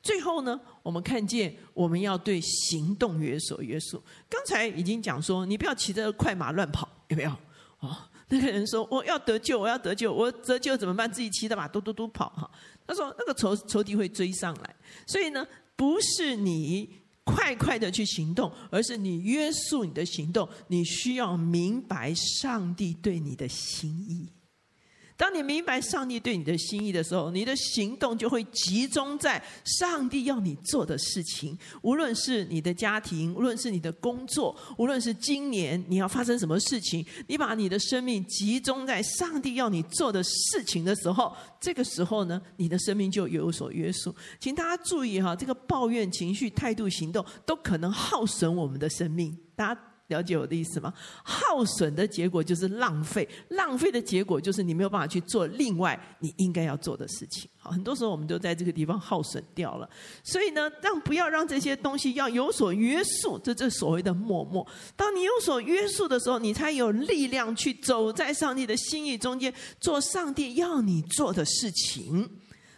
[0.00, 4.00] 最后呢，我们看见我们要对行动有所约束。
[4.30, 7.36] 刚才已经讲说，你不要骑着快马乱跑，有没有？
[7.80, 7.96] 哦，
[8.28, 11.10] 那个人说我要得救，我要得救，我得救怎么办？
[11.10, 12.50] 自己骑着马嘟嘟嘟跑哈。
[12.86, 17.06] 他说那个仇仇敌会追上来，所以呢，不是你。
[17.28, 20.48] 快快的去行动，而是你约束你的行动。
[20.68, 24.28] 你需要明白上帝对你的心意。
[25.16, 31.56] 当你明白上帝对你的心意的时候，你的行动就会集中在上帝要你做的事情。
[31.80, 44.14] 无论是你的家庭，无论是你的工作，无论是今年你要发生什么事情，你把你的生命集中在上帝要你做的事情的时候，这个时候呢，你的生命就有所约束。
[44.38, 49.34] 请大家注意哈，这个抱怨情绪、态度、行动都可能耗损我们的生命。
[49.54, 49.95] 大家。
[50.08, 50.92] 了解我的意思吗？
[51.24, 57.50] 耗损的结果就是浪费，浪费的结果就是你没有办法去做另外你应该要做的事情。
[57.58, 59.88] 好，很多时候我们都在这个地方耗损掉了。
[60.22, 64.66] 所以呢，让不要让这些东西要有所约束，这这所谓的默默。
[64.94, 72.28] 当你有所约束的时候，你才有力量去走在上帝的心意中间，做上帝要你做的事情。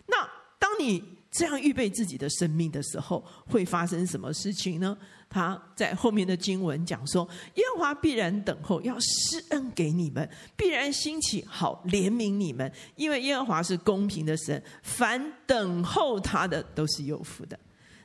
[0.07, 0.27] 那
[0.59, 4.97] 当你这样预备自己的生命的时候，会发生什么事情呢？
[5.31, 12.73] 他在后面的经文讲说：“耶和华必然等候，要施恩给你们；必然兴起，好怜悯你们。
[12.97, 17.59] 因为耶和华是公平的神，凡等候他的都是有福的。”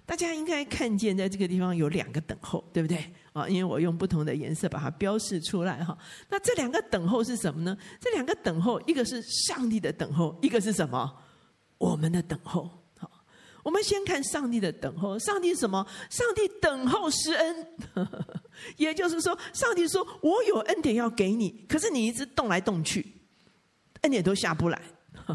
[0.06, 2.98] 大家应该看见，在这个地方有两个等候，对不对？
[3.32, 5.98] 啊，因为我用不同的颜色把它标示出来哈。
[6.30, 7.78] 那这两个等候是什么呢？
[8.02, 11.10] 这两个等候，一个是上帝的等候，一个是什么？
[11.78, 12.70] 我们的等候。
[13.64, 15.18] 我们先看上帝的等候。
[15.18, 15.86] 上帝什么？
[16.10, 17.68] 上帝等候施恩，
[18.78, 23.06] 也就是说，上帝说：“我有恩典要给你，可是你一直动来动去，
[24.02, 24.82] 恩典都下不来。”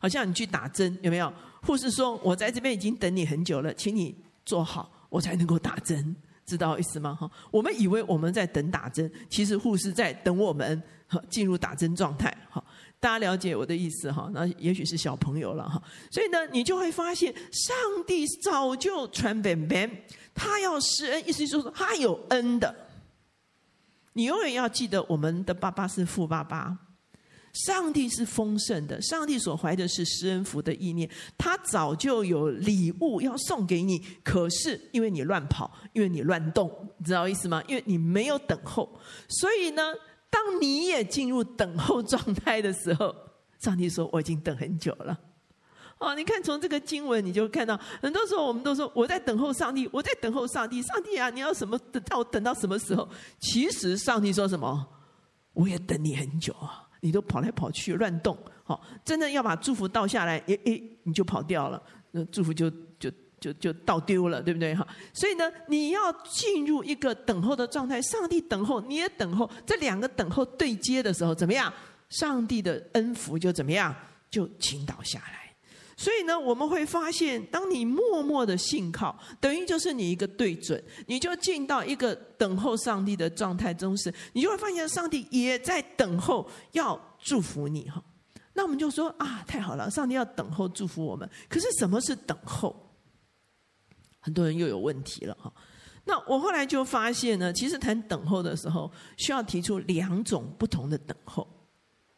[0.00, 1.32] 好像你去打针，有没有？
[1.62, 10.82] 护士说：“我在这边已经等你很久了，请你坐好，我才能够打针，知道意思吗？”哈，我们以为我们在等打针，其实护士在等我们
[11.30, 12.36] 进入打针状态。
[12.50, 12.62] 哈，
[13.04, 14.30] 大家了解我的意思哈？
[14.32, 15.82] 那也许是小朋友了哈。
[16.10, 19.90] 所以呢，你就会发现，上帝早就传本本，
[20.34, 22.74] 他要施恩，意思就是说他有恩的。
[24.14, 26.78] 你永远要记得，我们的爸爸是富爸爸。
[27.52, 37.62] 上帝是丰盛的，上帝所怀的是施恩福的意念，他早就有礼物要送给你，可是因为你乱跑，因为你乱动，你知道意思吗？
[37.68, 39.82] 因为你没有等候，所以呢，
[40.34, 43.14] 当你也进入等候状态的时候，
[43.62, 45.16] 上帝说：“我已经等很久了。”
[46.00, 53.08] 哦，你看从这个经文，你就看到很多时候我们都说我在等候上帝，我在等候上帝，上帝啊，你要什么等到我等到什么时候？
[53.38, 54.84] 其实上帝说什么？
[55.52, 56.80] 我也等你很久啊。
[57.00, 61.80] 你都跑来跑去乱动，好，真的要把祝福倒下来，诶诶，你就跑掉了，
[62.12, 62.70] 那祝福就
[63.44, 64.86] 就就倒丢了，对不对哈？
[65.12, 71.70] 所以呢，你要进入一个等候的状态，上帝等候，你也等候，这两个等候对接的时候，怎么样？
[72.08, 73.94] 上帝的恩福就怎么样？
[74.30, 75.44] 就倾倒下来。
[75.96, 88.02] 所以呢，我们会发现，当你默默的信靠，等于就是你一个对准，你就进到一个等候上帝的状态中时，你就会发现上帝也在等候要祝福你哈。
[88.56, 91.28] 那我们就说啊，太好了，上帝要等候祝福我们。
[91.48, 92.93] 可是什么是等候？
[94.24, 95.52] 很多人又有问题了哈。
[96.06, 101.46] 那我后来就发现呢，其实谈等候的时候，需要提出两种不同的等候。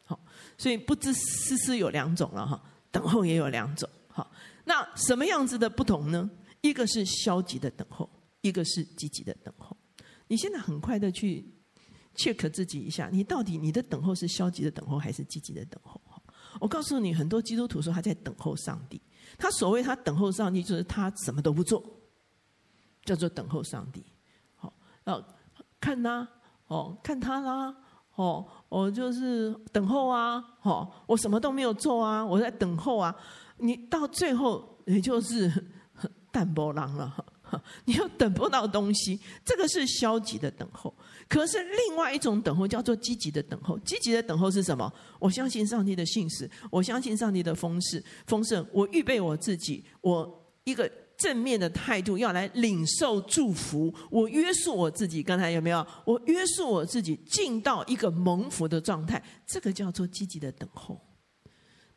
[0.05, 0.17] 好，
[0.57, 2.63] 所以不知思思有两种了哈。
[2.91, 4.31] 等候也有两种，好，
[4.63, 6.29] 那什么样子的不同呢？
[6.61, 9.75] 一个是消极的等候，一个是积极的等候。
[10.27, 11.45] 你现在很快的去
[12.15, 15.99] check 自己一下，你到底你的等候是消极的等候还是积极的等候？
[16.59, 18.99] 我告诉你，很多基督徒说他在等候上帝，
[19.37, 21.83] 他所谓他等候上帝，就是他什么都不做，
[23.07, 24.03] 叫做等候上帝。
[24.57, 24.71] 好，
[25.05, 25.23] 那
[25.79, 26.27] 看他，
[26.67, 27.73] 哦，看他啦。
[28.15, 33.15] 哦，我就是等候啊，哦，我什么都没有做啊，我在等候啊。
[33.59, 35.51] 你到最后，也就是
[36.31, 37.25] 淡泊狼了，
[37.85, 40.93] 你又等不到东西，这个是消极的等候。
[41.29, 43.79] 可是另外一种等候叫做积极的等候。
[43.79, 44.91] 积极的等候是什么？
[45.19, 48.67] 我相信上帝的信实，我相信上帝的丰盛，丰盛。
[48.73, 50.91] 我预备我自己，我一个。
[51.17, 55.23] 正面的态度要来领受祝福，我约束我自己。
[55.23, 55.85] 刚才有没有？
[56.05, 61.01] 我约束我自己进到一个蒙福的状态，这个叫做积极的等候。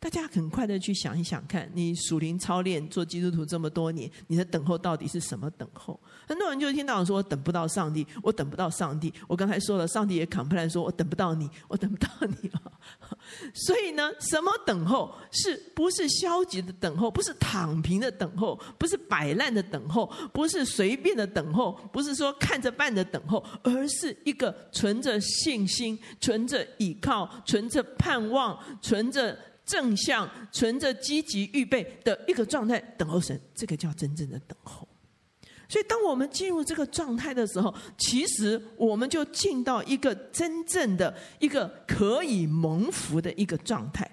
[0.00, 6.00] 大家很快的去想一想看，你属灵操练做基督徒这么多年，你的等候到底是什么等候？
[6.26, 9.12] 很多人就听到说我等不到上帝，我等不到上帝。
[9.28, 12.72] 我刚才说了，上帝也赶不来说我等不到你，我等不到你了。
[13.52, 15.14] 所以呢，什么等候？
[15.30, 17.10] 是不是消极的等候？
[17.10, 18.58] 不是躺平的等候？
[18.78, 20.10] 不是摆烂的等候？
[20.32, 21.72] 不是随便的等候？
[21.92, 23.44] 不是说看着办的等候？
[23.62, 29.38] 而是一个存着信心、存着倚靠、存着盼望、存着。
[29.70, 34.88] 正向、存着积极预备的一个状态等候神，这个叫真正的等候。
[35.68, 44.10] 所以，当我们进入这个状态的时候，其实我们就进到一个真正的一个可以蒙福的一个状态。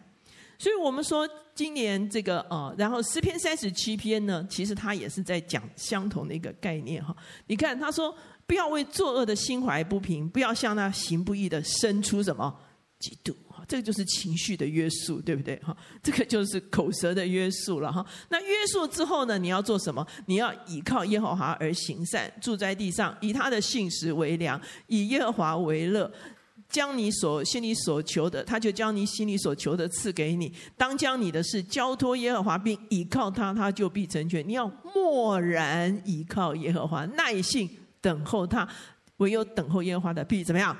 [0.59, 7.15] 所以我们说，今年这个啊，然后诗篇三十七篇呢，其实他也是在讲相同的一个概念哈。
[7.47, 8.15] 你看，他说
[8.45, 12.55] ：“不要为作恶的心怀不平，不要向那行不义的生出什么
[12.99, 13.35] 嫉妒。”
[13.67, 15.57] 这个就是情绪的约束，对不对？
[15.57, 18.05] 哈，这个就是口舌的约束了哈。
[18.29, 19.37] 那约束之后呢？
[19.37, 20.07] 你要做什么？
[20.27, 26.09] 你要倚靠耶和华而行善，住在地上，以他的信实为粮，以耶和华为乐，
[26.69, 30.53] 将你所心里所求的，他就将你心里所求的赐给你。
[30.77, 34.47] 当将你的事交托耶和华，并倚靠他，他就必成全。
[34.47, 38.65] 你要默然倚靠耶和华，耐性等候他。
[39.17, 40.77] 唯有等候耶和华的，必怎么样？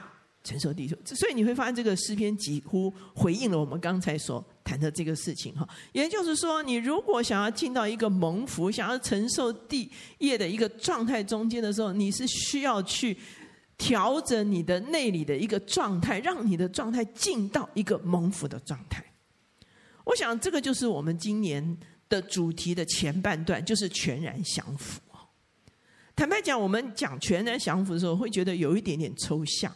[0.48, 0.96] 承受地球。
[1.04, 5.68] 所以你会发现，这个诗篇几乎回应了我们刚才所谈的这个事情哈。
[5.92, 13.18] 也就是说，你如果想要进到一个蒙福、想要承受地业的一个状态中间的时候，你是需要去
[13.78, 19.04] 调整你的内里的一个状态，让你的状态进到一个蒙福的状态。
[20.06, 25.02] 我想，这个就是我们今年的主题的前半段，就是全然降服。
[26.16, 29.72] 坦白讲，我们讲全然降服的时候，会觉得有一点点抽象。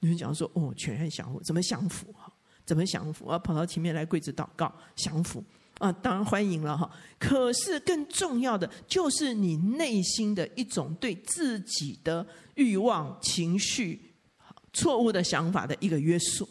[0.00, 2.12] 你们讲说，哦，全然降服，怎么降服？
[2.12, 2.32] 哈，
[2.64, 3.26] 怎么降服？
[3.26, 5.42] 啊，跑到前面来跪着祷告，降服
[5.78, 6.90] 啊，当然欢迎了哈。
[7.18, 14.12] 可是更重要的，就是你内心的一种对自己的欲望、情绪、
[14.72, 16.48] 错误的想法的一个约束，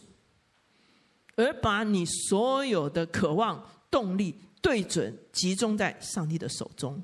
[1.35, 7.01] 而把你所有的渴望、动力对准，集中在上帝的手中。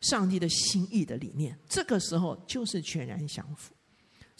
[0.00, 3.72] 上帝的心意的里面，这个时候就是全然降服。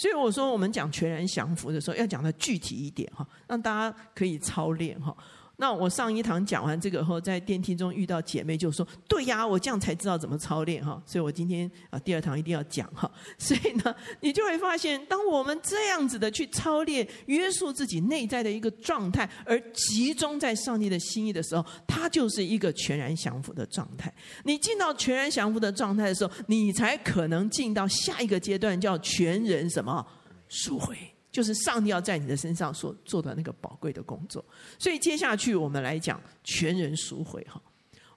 [0.02, 5.16] 所以我说，我们讲全然降服的时候，要讲的具体一点哈，让大家可以操练哈。
[5.62, 13.08] 那我上一堂讲完这个后，在电梯中遇到姐妹就说：“对呀，我这样才知道怎么操练哈。”所以我今天啊，第二堂一定要讲哈。
[13.38, 24.12] 所以呢，你就会发现，当我们这样子的去操练、约束自己内在的一个状态，而集中在上帝的心意的时候，它就是一个全然降服的状态。
[24.42, 30.04] 你进到全然降服的状态的时候，你才可能进到下一个阶段，叫全人什么
[30.48, 30.96] 赎回。
[31.32, 34.44] 就是上帝要在你的身上所做的那个宝贵的工作，
[34.78, 37.60] 所以接下去我们来讲全人赎回哈。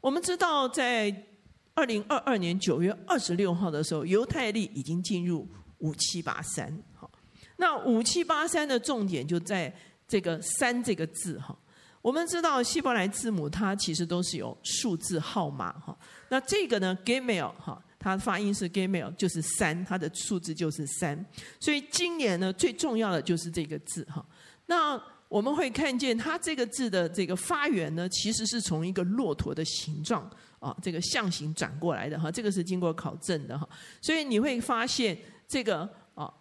[0.02, 1.26] 我们知道在
[1.74, 5.48] 二零二二年九月二十六号的时候，犹太历已经进入
[5.78, 7.10] 五七八三哈。
[7.56, 9.74] 那五七八三的重点就在
[10.06, 11.58] 这个三这个字哈。
[12.02, 15.98] 我们知道希伯来字母它其实都是有数字号码哈。
[16.30, 17.82] 那这个呢，Gimel 哈。
[18.06, 21.26] 它发音是 Gimel，就是三，它的数字就是三。
[21.60, 24.24] 所以今年呢，最重要的就是这个字哈。
[24.68, 32.32] 那我们会看见它这个字的这个发源呢，其实是从一个骆驼的形状啊，这个象形转过来的哈。
[32.32, 33.68] 这个是经过考证的哈。
[34.04, 36.32] 所以你会发现这个啊，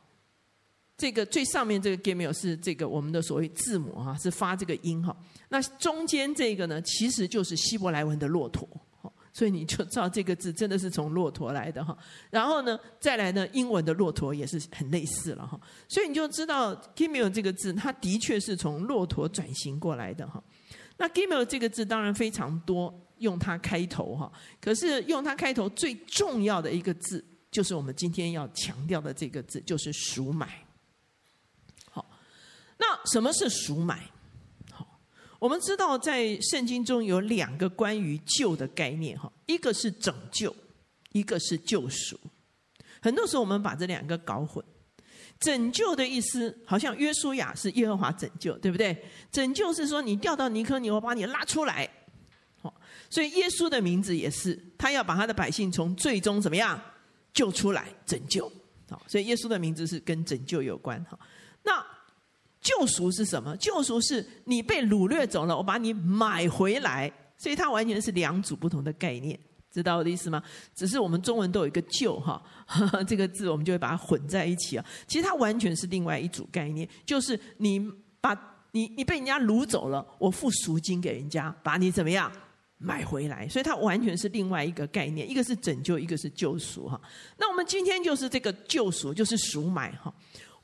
[0.98, 5.16] 这个最上面这个 Gimel 是这个我们的所谓字母哈，是发这个音哈。
[5.48, 8.68] 那中间这个呢，其实就是希伯来文的骆驼。
[9.34, 11.98] 所以你就知道这个字真的是从骆驼来的哈，
[12.30, 20.40] 然后呢，再来呢，英文的骆驼也是很类似了哈，所以你就知道 Gimel 这个字，它的确是从骆驼转型过来的哈。
[20.96, 30.64] 那 Gimel 这个字当然非常多，用它开头哈，可是用它开头最重要的一个字，就是我们今天要强调的这个字，就是赎买。
[31.90, 32.08] 好，
[32.78, 34.08] 那什么是赎买？
[35.44, 40.56] 我们知道，在圣经中有两个关于救的概念，哈，一个是拯救，
[41.12, 42.18] 一个是救赎。
[43.02, 44.64] 很多时候我们把这两个搞混。
[45.38, 48.96] 拯救的意思，好像约书亚是耶和华拯救，对不对？
[49.30, 51.86] 拯救是说你掉到泥坑里，我把你拉出来。
[52.62, 52.74] 好，
[53.10, 56.80] 所以耶稣的名字也是，他要把他的百姓从最终怎么样
[57.34, 58.50] 救出来，拯救。
[58.88, 61.04] 好，所以耶稣的名字是跟拯救有关。
[61.04, 61.18] 哈，
[61.62, 61.93] 那。
[62.64, 63.54] 救赎是什么？
[63.58, 69.38] 救赎是你被掳掠走了，我把你买回来，所以它完全是两组不同的概念，
[69.70, 70.42] 知道我的意思吗？
[70.74, 72.42] 只是我们中文都有一个“救”哈，
[73.06, 74.84] 这个字我们就会把它混在一起啊。
[75.06, 77.78] 其实它完全是另外一组概念，就是你
[78.18, 78.34] 把
[78.72, 82.32] 你你被人家掳走了，我付赎金给人家，把你怎么样
[82.78, 86.98] 买回来，所以它完全是另外一个概念，一个是拯救，一个是救赎哈。
[87.36, 90.12] 那我们今天就是这个救赎，就是赎买哈。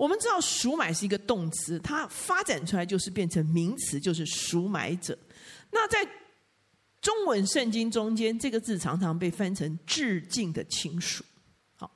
[0.01, 5.17] 我们知道赎买是一个动词，它发展出来就是变成名词，就是赎买者。
[5.71, 6.03] 那在
[7.03, 11.23] 中文圣经中间，这个字常常被翻成致敬的亲属。
[11.77, 11.93] 好，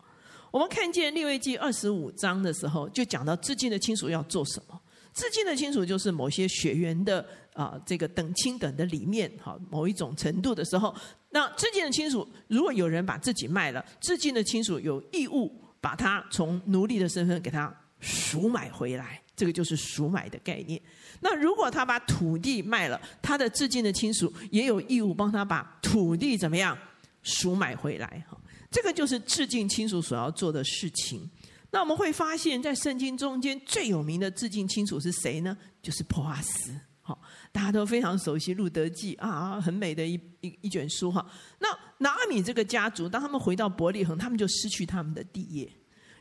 [0.51, 4.79] 我们看见利未记二十五章的时候，就讲到致敬的亲属要做什么。
[5.15, 10.95] 致敬的亲属就是某些血缘的啊，这个等亲等的里面，好某一种程度的时候，
[11.31, 17.75] 那致敬的亲属，如果有人把自己卖了，致敬的亲属有义务把他从奴隶的身份给他。
[18.05, 20.79] 赎买回来，这个就是赎买的概念。
[21.21, 26.77] 那如果他把土地卖了，他的至近的亲属也有义务帮他把土地怎么样
[27.23, 28.27] 赎买回来。
[28.29, 28.39] 哈，
[28.71, 31.29] 这个就是致敬亲属所要做的事情。
[31.71, 35.57] 那我们会发现，在圣经中间最有名的致敬亲属是谁呢？
[35.81, 36.79] 就是波阿斯。
[37.01, 37.19] 好，
[37.51, 41.25] 大家都非常熟悉《路得记》啊，很美的一一一卷书哈。
[41.59, 45.71] 那拿俄米这个家族，当他们回到伯利恒，他们就失去他们的地业。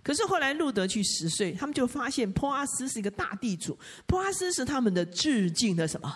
[0.03, 6.13] 可是后来路得去十岁，他们就发现波阿斯是一个大地主，波阿斯是他们的致敬的什么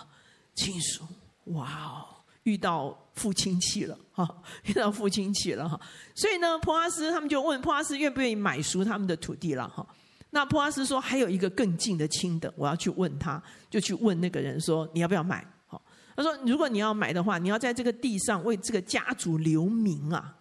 [0.54, 1.04] 亲属？
[1.44, 2.04] 哇哦，
[2.42, 4.28] 遇到父亲戚了哈，
[4.64, 5.80] 遇到父亲戚了哈。
[6.14, 9.86] 所以呢，波阿斯他们就问波阿斯愿不愿意买赎他们的土地了哈。
[10.28, 15.42] 那波阿斯说还有一个更近的亲等，我要去问他，就去问那个人说你要不要买？
[15.66, 15.80] 哈，
[16.14, 20.34] 他说如果你要买的话，你要在这个地上为这个家族留名啊。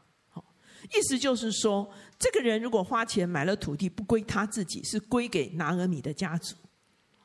[0.93, 6.55] 意思就是说，这个人如果花钱买了土地，不归他自己，是归给拿俄米的家族。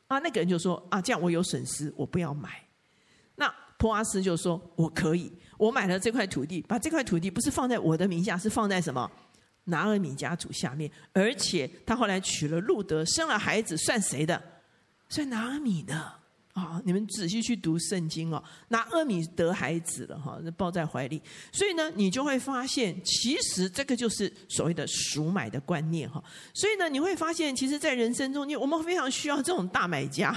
[0.07, 2.63] 啊，那个人就说啊，这样我有损失，我不要买。
[3.35, 9.09] 那波阿斯就说我可以，我买了这块土地，把这块土地不是放在我的名下，是放在什么？
[9.65, 14.43] 拿俄米家族下面，而且他后来娶了路德，生了孩子，算谁的？
[15.07, 16.22] 算拿俄米的。
[16.53, 21.19] 啊，你们仔细去读圣经哦，拿阿米得孩子了哈，那抱在怀里，
[21.51, 26.23] 所以呢，你就会发现，其实这个就是所谓的赎买的观念哈。
[26.53, 30.31] 所以呢，你会发现，其实，在人生中间，我们非常需要这种大买家，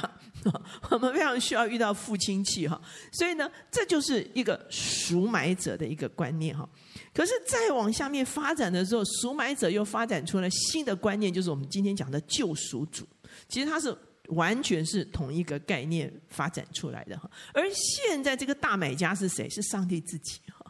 [0.90, 2.80] 我们非常需要遇到父亲气哈。
[3.12, 6.66] 所以呢，这就是一个赎买者的一个观念哈。
[7.12, 13.06] 可是再往下面发展的时候，赎买者又发展出了新的观念，就是我们今天讲的救赎主。
[13.50, 13.94] 其实他是。
[14.28, 19.48] 完全是同一个概念发展出来的哈，而现在这个大买家是谁？
[19.48, 20.64] 是上帝自己哈。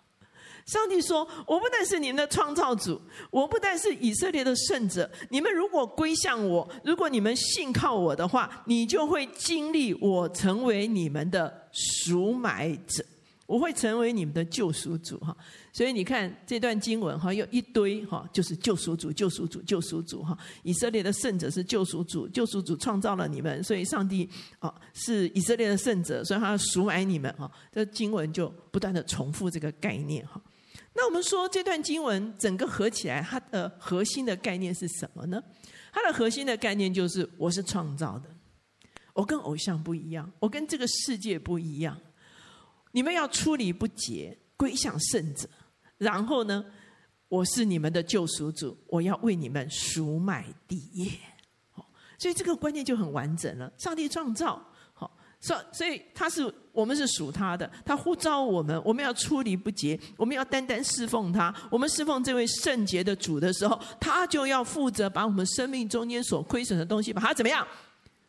[0.67, 3.01] 上帝说：“我不但是你们的创造主，
[3.31, 5.09] 我不但是以色列的圣者。
[5.31, 13.05] 你们如果归向我，如果你们信靠我的话，你就会经历我成为你们的赎买者。”
[13.47, 15.37] 我会成为你们的救赎主哈，
[15.73, 20.37] 所以你看这段经文哈，有一堆哈，就是救赎主、救赎主、救赎主哈。
[20.65, 24.29] 以色列的圣者是救赎主，救赎主创造了你们，所以上帝
[24.59, 27.49] 啊是以色列的圣者，所以他要赎买你们哈。
[27.71, 30.43] 这经文就不断的重复这个概念哈。
[30.93, 35.41] 那我们说这段经文整个合起来，它的核心的概念是什么呢？
[35.93, 38.29] 它的核心的概念就是我是创造的，
[39.13, 41.97] 我跟偶像不一样，我跟这个世界不一样。
[42.97, 45.47] 你们要出离不洁，归向圣者。
[45.99, 46.65] 然后呢，
[47.29, 51.13] 我是你们的救赎主，我要为你们赎买地业。
[51.73, 51.87] 好，
[52.19, 53.71] 所以这个观念就很完整了。
[53.77, 61.55] 上帝创造，好，所所以他是我们是属他的，他呼召我们，我们要出离不洁，我们要单单侍奉他。
[61.71, 67.69] 我们侍奉这位圣洁的主的时候，他就要负责把我们生命中间所亏损的东西，把它怎么样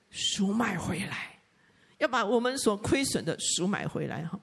[0.10, 1.40] 赎买回来，
[2.00, 4.38] 要把我们所亏损的赎买回来哈。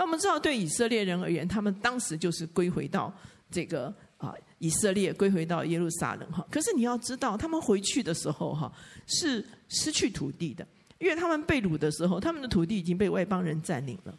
[0.00, 3.14] 那我们知道，对以色列人而言，他们当时就是归回到
[3.50, 6.42] 这个啊以色列，归回到耶路撒冷哈。
[6.50, 8.72] 可是你要知道，他们回去的时候哈
[9.04, 10.66] 是失去土地的，
[10.98, 14.18] 因为他们被掳的时候，他们的土地已经被外邦人占领了。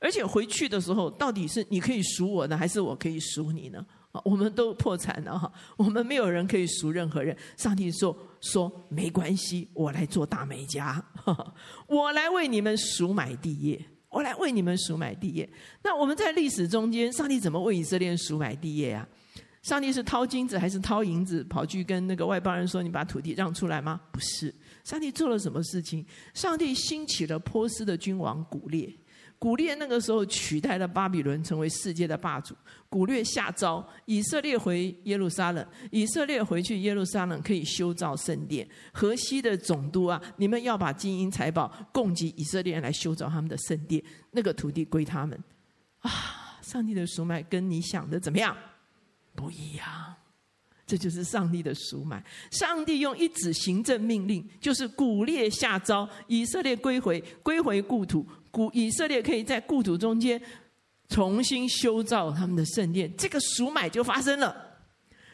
[0.00, 3.82] 而且回去的时候，到底是你可以赎我呢，还是我可以赎你呢？
[4.12, 7.34] 啊，我们都破产了哈，我们没有人可以赎任何人。
[7.56, 11.02] 上帝说说没关系，我来做大买家，
[11.88, 13.82] 我来为你们赎买地业。
[14.10, 15.48] 我来为你们赎买地业。
[15.82, 19.08] 那我们在历史中间，上帝怎么为以色列赎买地业呀？
[19.62, 24.54] 上帝是掏金子还是掏银子跑去跟那个外邦人说：“你把土地让出来吗？”不是，
[24.84, 26.04] 上帝做了什么事情？
[26.32, 28.90] 上帝兴起了波斯的君王古列。
[29.40, 32.54] 古列那个时候取代了巴比伦，成为世界的霸主。
[32.90, 38.68] 古列下诏，以色列回耶路撒冷，以色列回去耶路撒冷可以修造圣殿。
[38.92, 45.42] 河西的总督啊，你们要把金银财宝供给以色列来修造他们的圣殿，那个土地归他们。
[46.00, 48.54] 啊，上帝的赎买跟你想的怎么样？
[49.34, 49.86] 不一样。
[50.86, 52.22] 这就是上帝的赎买。
[52.50, 58.26] 上帝用一纸行政命令，就是古列下诏，以色列归回，归回故土。
[58.50, 60.40] 古以色列可以在故土中间
[61.08, 64.54] 重新修造他们的圣殿，这个赎买就发生了，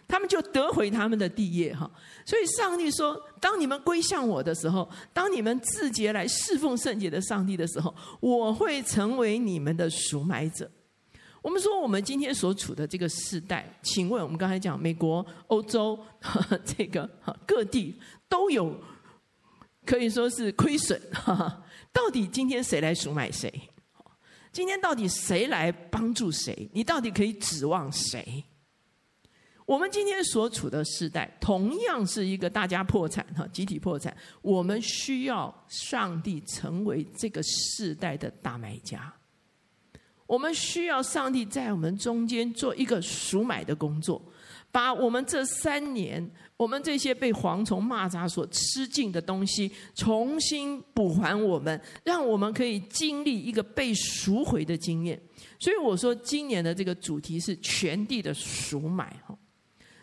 [0.08, 1.90] 他们就得回他们的地业哈。
[2.24, 10.70] 所以上帝说：当你们归向我的时候，当你们自洁来侍奉圣洁的上帝的时候，我会成为你们的赎买者。
[11.42, 15.98] 我们说，我们今天所处的这个时代，请问我们刚才讲美国、欧洲
[16.64, 17.08] 这个
[17.46, 17.94] 各地
[18.28, 18.74] 都有
[19.84, 21.00] 可以说是亏损。
[21.96, 23.50] 到底今天谁来赎买谁？
[24.52, 26.68] 今天到底谁来帮助谁？
[26.74, 28.44] 你到底可以指望谁？
[29.64, 34.14] 我们今天所处的时代，同样是一个大家破产哈，集体破产。
[34.42, 39.10] 我们需要上帝成为这个世代的大买家。
[40.26, 44.20] 我们需要上帝在我们中间做一个赎买的工作。
[44.76, 55.18] 把我们这三年，我们这些被蝗虫、蚂蚱所吃尽的东西，重新补还我们，让我们可以经历一个被赎回的经验。
[55.58, 59.16] 所以我说，今年的这个主题是全地的赎买。
[59.26, 59.34] 哈，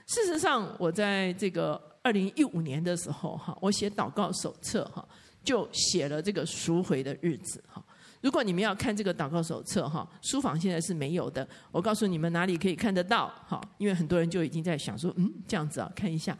[0.08, 5.08] 事实上，我在这个二零一五年的时候，哈，我写祷告手册，哈，
[5.44, 7.83] 就写了这个赎回的日子，哈。
[8.24, 11.46] 如果你们要看这个祷告手册哈，书房现在是没有的。
[11.74, 16.36] 我告诉你们哪里可以看得到哈，因为很多人就已经在想说，嗯，这样子啊，看一下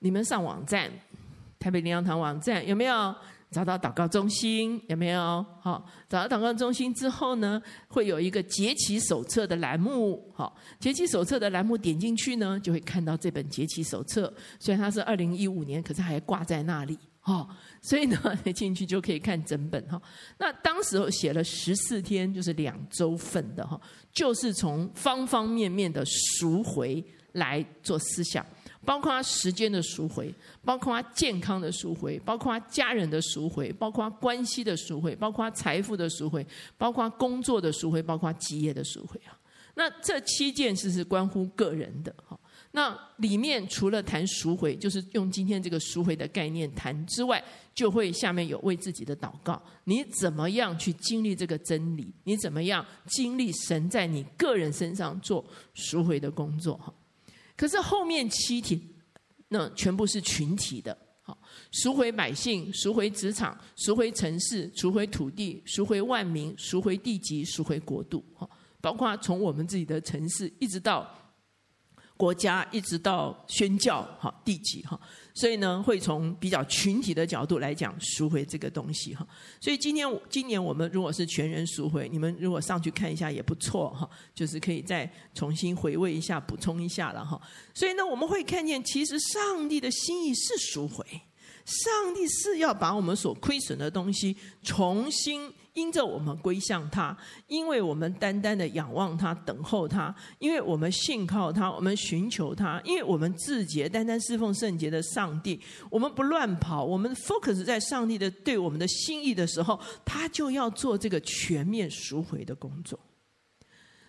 [0.00, 0.90] 你们上网站，
[1.60, 3.14] 台北灵粮堂网站有没有？
[3.48, 5.46] 找到祷告中心有没有？
[5.60, 10.28] 好，找到祷告中心之后呢，会有一个节期手册的栏目。
[10.34, 14.30] 好，节期手册的栏目点进去呢，就会看到这本节期手册。
[14.58, 16.98] 虽然它是二零一五年，可是还挂在那里。
[17.26, 17.48] 哦，
[17.82, 18.18] 所以呢，
[18.54, 20.00] 进去就可以看整本哈。
[20.38, 23.80] 那当时候写了十四天，就是两周份的哈，
[24.12, 28.46] 就是从方方面面的赎回来做思想。
[28.84, 30.32] 包括他时间的赎回，
[30.64, 36.46] 包括他健康的赎回，包括他家人的赎回，包括他关系的赎回，包括他财富的赎回，
[36.78, 39.36] 包括他工作的赎回，包括他企业的赎回啊。
[39.74, 42.38] 那这七件事是关乎个人的哈。
[42.76, 47.42] 那里面除了谈赎回，就是用今天这个赎回的概念谈之外，
[47.74, 52.12] 就会下面有为自己的祷告，你怎么样去经历这个真理？
[52.24, 56.92] 你怎么样经历神在你个人身上做赎回的工作哈？
[57.56, 58.78] 可是后面七题，
[59.48, 61.38] 那全部是群体的，好，
[61.72, 68.46] 赎回百姓，赎回职场，赎回城市，赎回土地，赎回万民，赎回地级，赎回国度，哈，
[68.82, 71.10] 包括从我们自己的城市一直到。
[72.16, 74.98] 国家一直到宣教，哈，地级哈，
[75.34, 79.26] 所以呢，会从比较群体的角度来讲赎回这个东西哈。
[79.60, 87.40] 所以今天今年我们如果是全人赎回，你们如果上去看一下也不错哈，就是可以再重新回味一下、补充一下了哈。
[87.74, 91.04] 所以呢，我们会看见，其实上帝的心意是赎回，
[91.66, 95.52] 上帝是要把我们所亏损的东西重新。
[95.76, 97.14] 因着我们归向他，
[97.48, 105.60] 因为我们单单的仰望他、等候他，因为我们信靠他，我们寻求他，因为我们自洁、单单侍奉圣洁的上帝，
[105.90, 112.98] 我们不乱跑，我们 focus 在上帝的对我们的心意的时候，他就要做这个全面赎回的工作。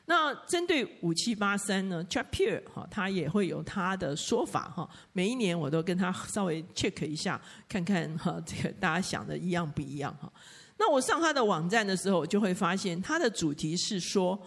[0.10, 4.90] 那针对五七八三呢，Chapier 哈，他也会有他的说法哈。
[5.12, 10.32] 每一年我都跟他稍微 check 一下，看看哈，这个大家想的一样不一样哈。
[10.78, 14.40] 那我上他的网站的时候，就会发现他的主题是说，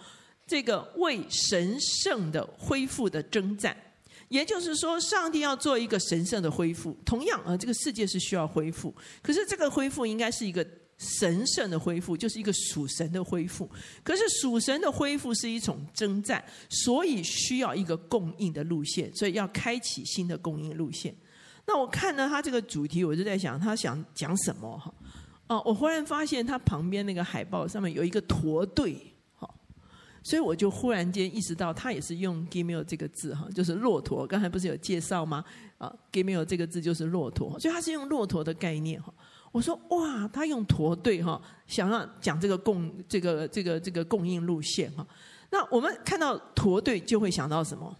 [0.47, 3.75] 这个为神圣的恢复的征战，
[4.29, 6.97] 也就是说，上帝要做一个神圣的恢复。
[7.05, 10.65] 同样啊，这个世界是需要恢复，可是这个恢复应该是一个
[10.97, 13.69] 神圣的恢复，就是一个属神的恢复。
[14.01, 21.13] 可是属神的恢复是一种征战，所以需要一个供应的路线，所以要开启新的供应路线。
[21.65, 24.93] 那我看到他这个主题，我就在想，他想讲什么哈？
[25.47, 28.97] 哦，我忽然发现他旁边那个海报上面有一个驼队，
[29.35, 29.53] 好，
[30.23, 34.25] 所以我就忽然间意识到，他也是用 “gimel” 这个字哈，就是骆驼。
[34.25, 35.43] 刚才不是有介绍吗？
[35.77, 39.13] 啊，“gimel” 这个字就是骆驼，所以他是用骆驼的概念哈。
[39.51, 45.05] 我说哇，他用驼队哈，想要讲这个供这个这个这个供应路线哈。
[45.49, 47.93] 那我们看到驼队就会想到什么？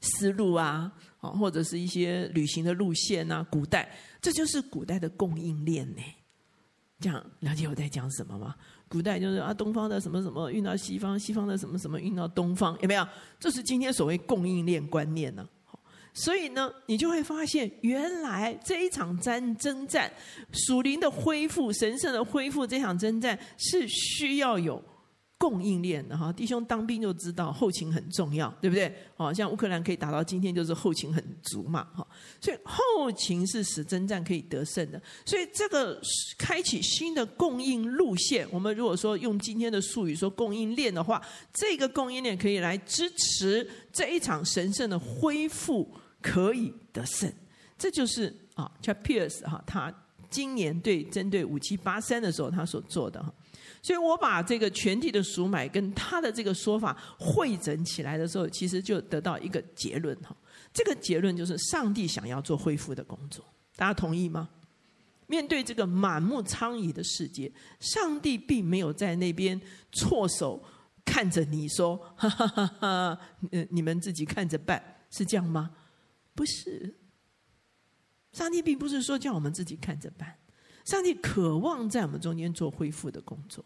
[0.00, 3.88] 丝路啊，啊，或者是一些旅行的路线啊，古代
[4.20, 6.02] 这就是古代的供应链呢。
[7.00, 8.56] 这样了解我在讲什么吗？
[8.88, 13.06] 古代就是啊，东方的什么什么运到西方，西方的什么什么运到东方，有没有？
[13.38, 15.48] 这是今天所谓供应链观念呢。
[16.14, 20.10] 所以呢，你就会发现，原来这一场战征战，
[20.50, 24.82] 属灵的恢复、神圣的恢复，这场征战是需要有。
[25.38, 28.92] 供应链的哈，弟兄当兵就知道后勤很重要，对不对？
[29.16, 32.04] 好像乌克兰可以打到今天，就是后勤很足嘛，哈。
[32.40, 35.00] 所以后勤是使征战可以得胜的。
[35.24, 36.00] 所以这个
[36.36, 41.24] 开启新的供应路线，我们如果说用今天的术语说供应链的话，
[41.54, 45.88] 这个供应链可以来支持这一场神圣的恢复
[46.20, 47.32] 可以得胜。
[47.78, 49.94] 这就是啊，Chuck Pierce 哈，他
[50.28, 53.32] 今年对针对五七八三的时候他所做的哈。
[53.82, 60.36] 所以我把这个全体的赎买跟他的这个说法汇整起来的时候，其实就得到一个结论哈。
[60.72, 63.44] 这个结论就是上帝想要做恢复的工作，
[63.76, 64.48] 大家同意吗？
[65.26, 69.60] 面对这个满目疮痍的世界，上帝并没有在那边
[69.92, 70.64] 错手
[71.04, 73.20] 看着你说：“哈哈哈哈，
[73.50, 75.70] 嗯你们自己看着办。”是这样吗？
[76.34, 76.94] 不是，
[78.32, 80.36] 上帝并不是说叫我们自己看着办。
[80.88, 83.62] 上帝渴望在我们中间做恢复的工作，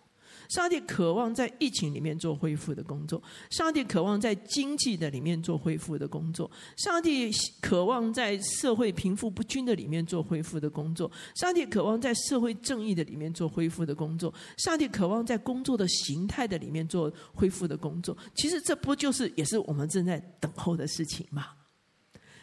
[0.49, 18.19] 上帝渴望在疫情里面做恢复的工作，上帝渴望在经济的里面做恢复的工作，上帝渴望在社会贫富不均的里面做恢复的工作，上帝渴望在社会正义的里面做恢复的工作，上帝渴望在工作的形态的里面做恢复的工作。
[18.35, 21.51] 其实这不就是也是我们正在等候的事情吗？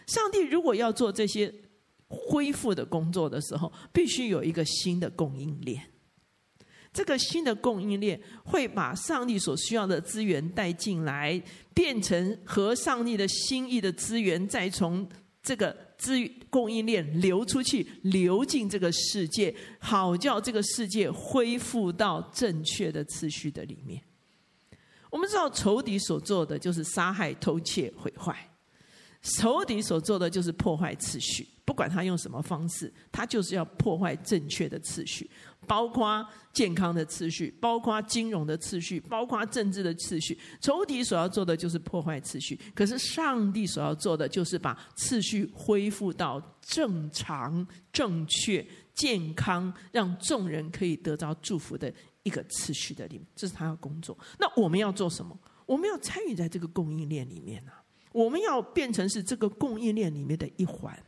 [0.08, 1.54] 上帝如果要做这些。
[2.10, 5.82] 恢复的工作的时候，必须有一个新的供应链。
[6.92, 11.40] 这个新的供应链会把上帝所需要的资源带进来，
[11.74, 15.08] 变成和上帝的心意的资源，再从
[15.44, 24.02] 这个资供应链流出去，流进这个世界，好叫这个世界恢复到正确的次序的里面。
[25.12, 28.36] 我们知道仇敌所做的就是杀害、偷窃、毁坏，
[29.22, 31.48] 仇敌所做的就是破坏次序。
[31.70, 35.30] 不管他用什么方式，他就是要破坏正确的次序，
[35.68, 40.36] 包括健康的次序，包括金融的次序，包括政治的次序。
[40.60, 47.64] 仇敌所要做的就是破坏次序，可是上帝所要做的就是把次序恢复到正常、
[47.94, 48.66] 正确、
[48.96, 51.94] 健康，让众人可以得到祝福的
[52.24, 53.28] 一个次序的里面。
[53.36, 54.18] 这是他要工作。
[54.40, 55.40] 那我们要做什么？
[55.68, 57.84] 我们要参与在这个供应链里面呢、啊？
[58.12, 61.00] 我们要变成是这个供应链里面的一环。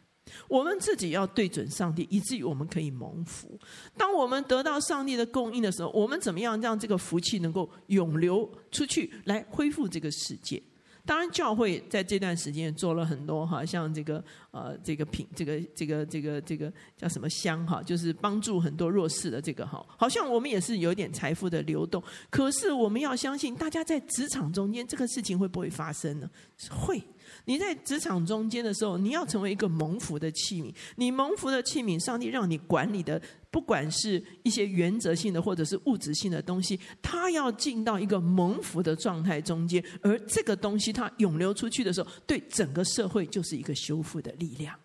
[0.48, 3.60] 我们自己要对准上帝，以至于我们可以蒙福。
[3.98, 10.62] 当我们得到上帝的供应的时候，我们怎么样让这个福气能够涌流出去，来恢复这个世界？
[11.04, 22.02] 当然，教会在这段时间做了很多哈，像这个呃，这个品，这个这个这个这个叫什么香哈，就是帮助很多弱势的这个哈，好像我们也是有点财富的流动。
[22.30, 26.30] 可是我们要相信，大家在职场中间，这个事情会不会发生呢？
[26.70, 27.02] 会。
[27.46, 30.74] 你在职场中间的时候，你要成为一个蒙福的器皿。
[30.96, 39.84] 你蒙福的器皿，上帝让你管理的，不管是一些原则性的或者是物质性的东西，它要进到一个蒙福的状态中间。
[40.02, 44.78] 而这个东西它涌流出去的时候，对整个社会就是一个修复的力量。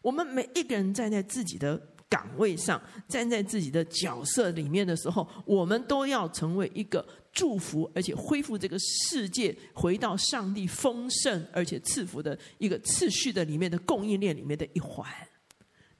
[0.00, 7.06] 我们每一个人站在自己的岗位上，站在自己的角色里面的时候，我们都要成为一个。
[7.32, 15.08] 祝福，而且恢复这个世界，回到上帝丰盛而且赐福的一个次序的里面的供应链里面的一环。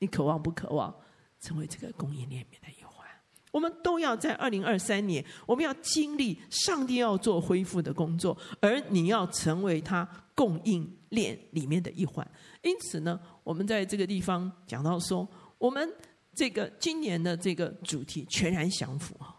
[0.00, 0.94] 你渴望不渴望
[1.40, 3.06] 成为这个供应链里面的一环？
[3.50, 12.28] 我们都要在二零二三年，我们要经历上帝要做恢复的工作，而你要成为他供应链里面的一环。
[12.62, 15.26] 因此呢，我们在这个地方讲到说，
[15.56, 15.88] 我们
[16.34, 19.34] 这个今年的这个主题全然降服啊。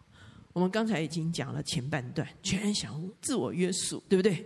[0.52, 4.44] 我们刚才已经讲了前半段，全然想，自我约束，对不对？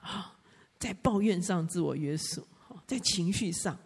[0.00, 0.36] 啊，
[0.78, 2.46] 在抱怨上自我约束，
[2.86, 3.78] 在情绪上，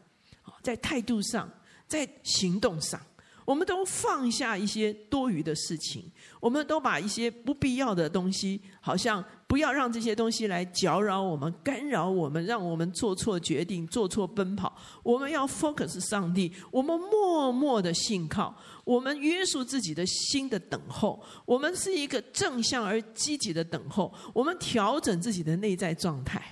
[0.62, 1.48] 在态度上，
[1.86, 3.00] 在行动上，
[3.44, 9.24] 我们都放下一些多余的事情，我们都把一些不必要的东西，好像。
[9.52, 14.74] 不要让这些东西来搅扰我们、干扰我们，让我们做错决定、做错奔跑。
[15.02, 21.22] 我们要 focus 上帝，我们默默的信靠，我们约束自己的心的等候。
[21.44, 24.10] 我们是一个正向而积极的等候。
[24.32, 26.42] 我们调整自己的内在状态，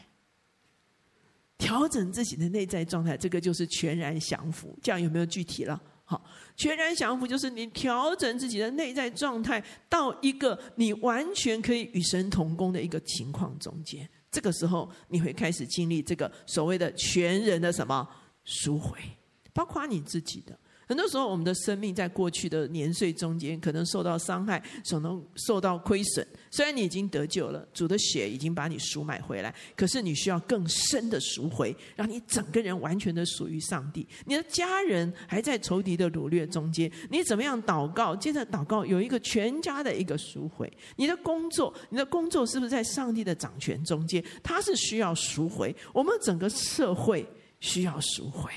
[1.57, 4.79] 调整自己的内在状态，这个就是全然降服。
[4.83, 5.81] 这样有没有具体了？
[6.11, 6.21] 好，
[6.57, 18.05] 全然降服就是你调整自己的内在状态到一个你完全可以与神同工的一个情况中间，这个时候你会开始经历这个所谓的全人的什么
[18.43, 18.99] 赎回，
[19.53, 20.59] 包括你自己的。
[20.91, 24.61] 很多时候，我们的生命在过去的年岁中间，可能受到伤害，
[24.91, 26.27] 可能受到亏损。
[26.51, 34.05] 虽然你已经得救了，主的血已经把你赎买回来，可是你需要更深的赎回，让你整个人完全的属于上帝。
[34.27, 38.17] 你的家人还在仇敌的掳掠中间，你怎么样祷告？
[38.17, 40.69] 接着祷告，有一个全家的一个赎回。
[40.97, 44.21] 你的工作，你的工作是不是在上帝的掌权中间？
[44.43, 45.73] 它是需要赎回。
[45.93, 47.25] 我们整个社会
[47.61, 48.51] 需要赎回。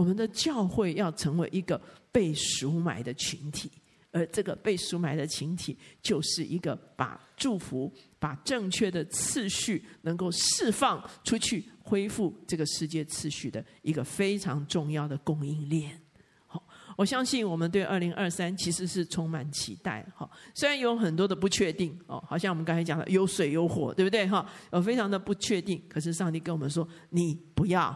[0.00, 1.78] 我们的教会要成为一个
[2.10, 3.70] 被赎买的群体，
[4.10, 16.00] 而这个被赎买的群体，就是一个把祝福、把正确的次序能够释放出去，恢复这个世界次序的一个非常重要的供应链。
[16.46, 20.02] 好，我相信我们对二零二三其实是充满期待。
[20.16, 24.26] 哈，虽然有很多的不确定哦，好像我们刚才讲的有水有火，对不对？
[24.26, 27.94] 哈，有非常的不确定，可是上帝跟我们说，你不要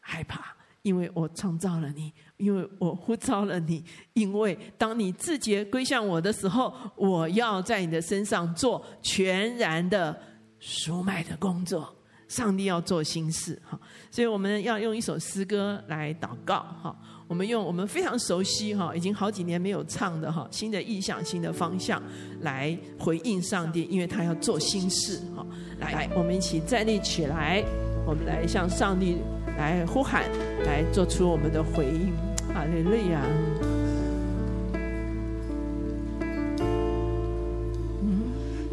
[0.00, 0.52] 害怕。
[0.84, 10.16] 因为我创造了你，因为我呼召了你，因为当你自觉归向我的时候，我要在你的身上做全然的
[10.60, 11.92] 赎买的工作。
[12.26, 13.78] 上帝要做新事，哈，
[14.10, 16.96] 所以我们要用一首诗歌来祷告，哈，
[17.28, 22.02] 我们用我们非常熟悉，哈，已经好几年没有唱的，哈，新的意象、新的方向
[22.40, 25.46] 来回应上帝，因为他要做新事，哈，
[25.78, 27.62] 来，我们一起站立起来，
[28.06, 29.18] 我们来向上帝。
[29.56, 30.24] 来呼喊，
[30.66, 32.12] 来做出我们的回应，
[32.52, 33.20] 哈利路亚。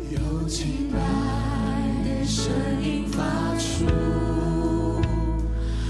[0.10, 0.18] 有
[0.48, 0.98] 敬拜
[2.04, 2.52] 的声
[2.82, 3.22] 音发
[3.60, 3.86] 出，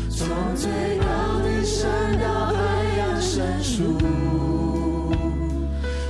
[0.09, 0.27] 从
[0.57, 0.69] 最
[0.99, 2.53] 高的山到海
[2.97, 3.97] 洋深处，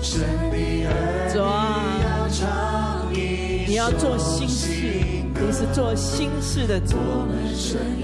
[0.01, 0.89] 神的儿
[1.29, 1.38] 女
[2.03, 3.15] 要唱一
[3.65, 4.80] 首，你要做新事。
[5.74, 6.97] 做心事的主，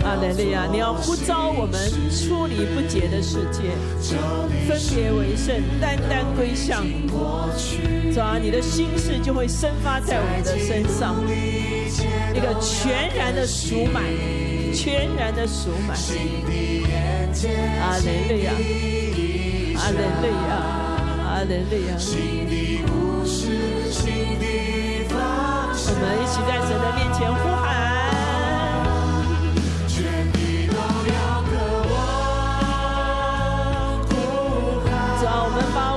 [0.03, 0.35] 阿门！
[0.71, 1.79] 你要呼召我们
[2.11, 3.71] 出离不洁的世界，
[4.67, 7.07] 分别为圣，单单归向你。
[8.13, 11.15] 主啊，你的心事就会生发在我们的身上，
[12.33, 14.01] 一个全然的赎买，
[14.73, 15.95] 全然的赎买。
[17.81, 18.07] 阿门！
[19.75, 19.99] 阿门！
[21.25, 22.66] 阿门！
[25.89, 27.65] 我们一起在神的面前呼喊。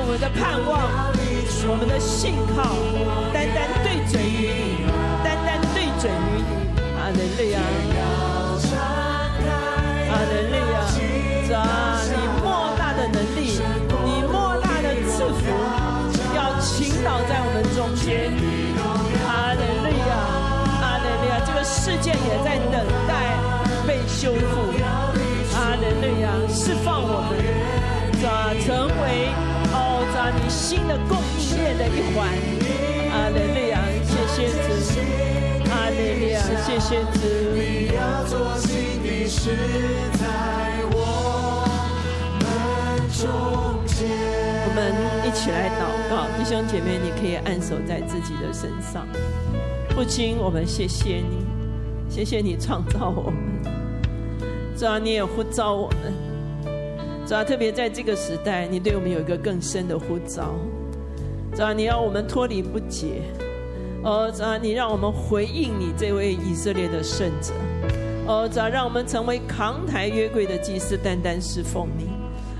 [0.03, 0.71] 我们的盼望，
[1.69, 2.75] 我们的信靠，
[3.33, 4.91] 单单对准于你，
[5.23, 6.51] 单单对准于你。
[6.99, 7.19] 阿门！
[7.55, 7.59] 阿
[22.15, 22.75] 也在等
[23.09, 23.11] 待
[23.87, 24.73] 被修复。
[25.55, 25.83] 阿门！
[26.49, 27.33] 释放我们，
[28.21, 29.31] 主啊，成为。
[30.33, 32.29] 你新的供应链的一环，
[33.11, 33.37] 阿门！
[34.07, 34.57] 谢谢主，
[35.73, 35.99] 阿门！
[36.65, 37.19] 谢谢主。
[44.63, 44.79] 我们
[45.27, 49.05] 一起来祷告，弟兄姐妹，你可以按手在自己的身上。
[49.91, 51.45] 父亲，我们谢谢你，
[52.11, 53.35] 谢谢你创造我们，
[54.77, 56.13] 主啊，你也呼召我们。
[57.25, 60.53] 主啊，特别在这个时代，你对我们有一个更深的呼召。
[61.55, 63.23] 主啊，你要我们脱离不解。
[64.03, 67.55] 哦，主啊，你让我们回应你这位以色列的圣者。
[68.27, 72.09] 哦，主啊，让我们成为扛抬约柜的祭司，单单侍奉你。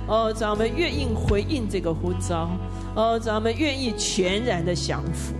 [0.07, 2.49] 哦，主啊，我们愿意回应这个呼召。
[2.95, 5.35] 哦，主啊，我们愿意全然的降服。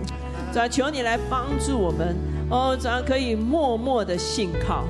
[0.51, 2.13] 主啊，求你来帮助我们。
[2.51, 4.83] 哦，主啊，可以默默的信靠。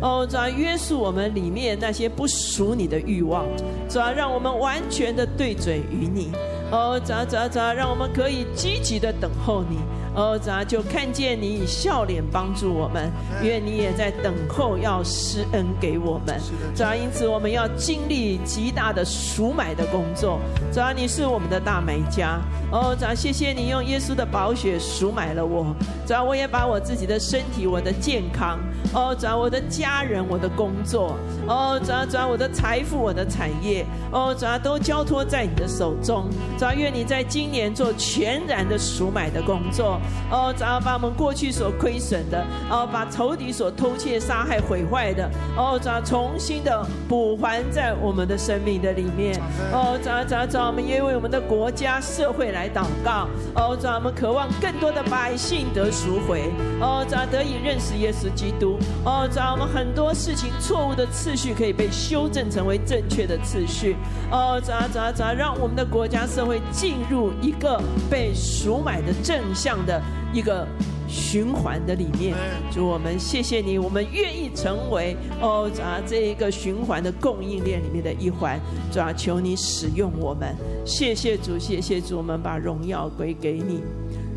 [0.00, 3.44] 哦，主啊，约束我们里面那些不属你的欲望，
[3.88, 6.30] 主啊，让我们完全的对准于你。
[6.70, 9.78] 哦，主啊，主啊，主啊，让我们可以积极的等候你。
[10.18, 13.08] 哦，主啊，就看见你以笑脸帮助我们，
[13.40, 16.40] 愿你也在等候要施恩给我们。
[16.74, 20.40] 主啊，因此我们要经历极大的赎买的工作。
[20.72, 22.40] 主啊，你是我们的大买家。
[22.72, 25.72] 哦，主啊，谢谢你用耶稣的宝血赎买了我。
[26.04, 28.58] 主啊，我也把我自己的身体、我的健康，
[28.92, 31.16] 哦，主啊，我的家人、我的工作，
[31.46, 36.28] 哦，主啊，主啊，我的财富、我的产业，哦，主啊，都交托在你的手中。
[36.58, 40.00] 主啊，愿你在今年做全然的赎买的工作。
[40.30, 49.40] 哦，只要把我们过去所亏损的，哦，把仇敌所偷窃、杀害、毁坏的，哦，只要重新的补还在我们的生命的里面。
[49.72, 53.28] 哦，只要只要只要我们也为我们的国家社会来祷告。
[53.54, 56.50] 哦，只要我们渴望更多的百姓得赎回。
[56.80, 58.78] 哦，只要得以认识耶稣基督。
[59.08, 63.96] 哦，主要我们很多事情错误的次序可以被修正成为正确的次序。
[64.30, 67.80] 哦，主要主要主要让我们的国家社会进入一个
[68.10, 69.98] 被赎买的正向的。
[70.30, 70.68] 一个
[71.08, 72.36] 循环的里面，
[72.70, 78.60] 主我们谢谢你，我们愿意成为哦啊这一个循环的供应链里面的一环，
[78.92, 80.54] 主啊求你使用我们，
[80.84, 83.80] 谢谢主，谢谢主，我们把荣耀归给你。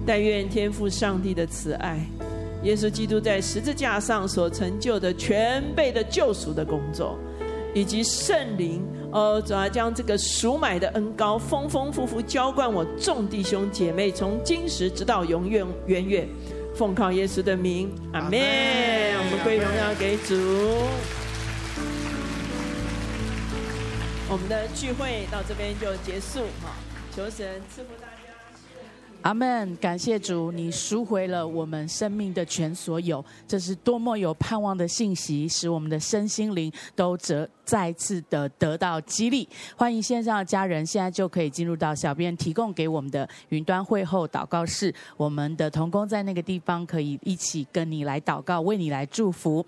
[0.08, 2.00] 但愿天父上帝的慈爱，
[2.64, 7.18] 耶稣基督在十字架上所成就的全备的救赎的工作，
[7.74, 8.86] 以及圣灵。
[9.12, 16.30] 哦，主要将这个赎买的恩膏丰丰富富浇灌我众弟兄姐妹，从今时直到永远远远，
[16.74, 18.32] 奉靠耶稣的名，阿门。
[18.32, 20.34] 我们归荣耀给主。
[24.30, 26.72] 我们的聚会到这边就结束哈，
[27.14, 28.11] 求神赐福大家。
[29.22, 29.76] 阿门！
[29.76, 39.48] 感谢主，你赎回了我们生命的全所有，这是多么有盼望的信息，使我们的身心灵都得再次的得到激励。
[39.76, 49.64] 欢迎线上的家人，现在就可以进入到小编提供给我们的云端会后祷告室，我们的同工在那个地方可以一起跟你来祷告，为你来祝福。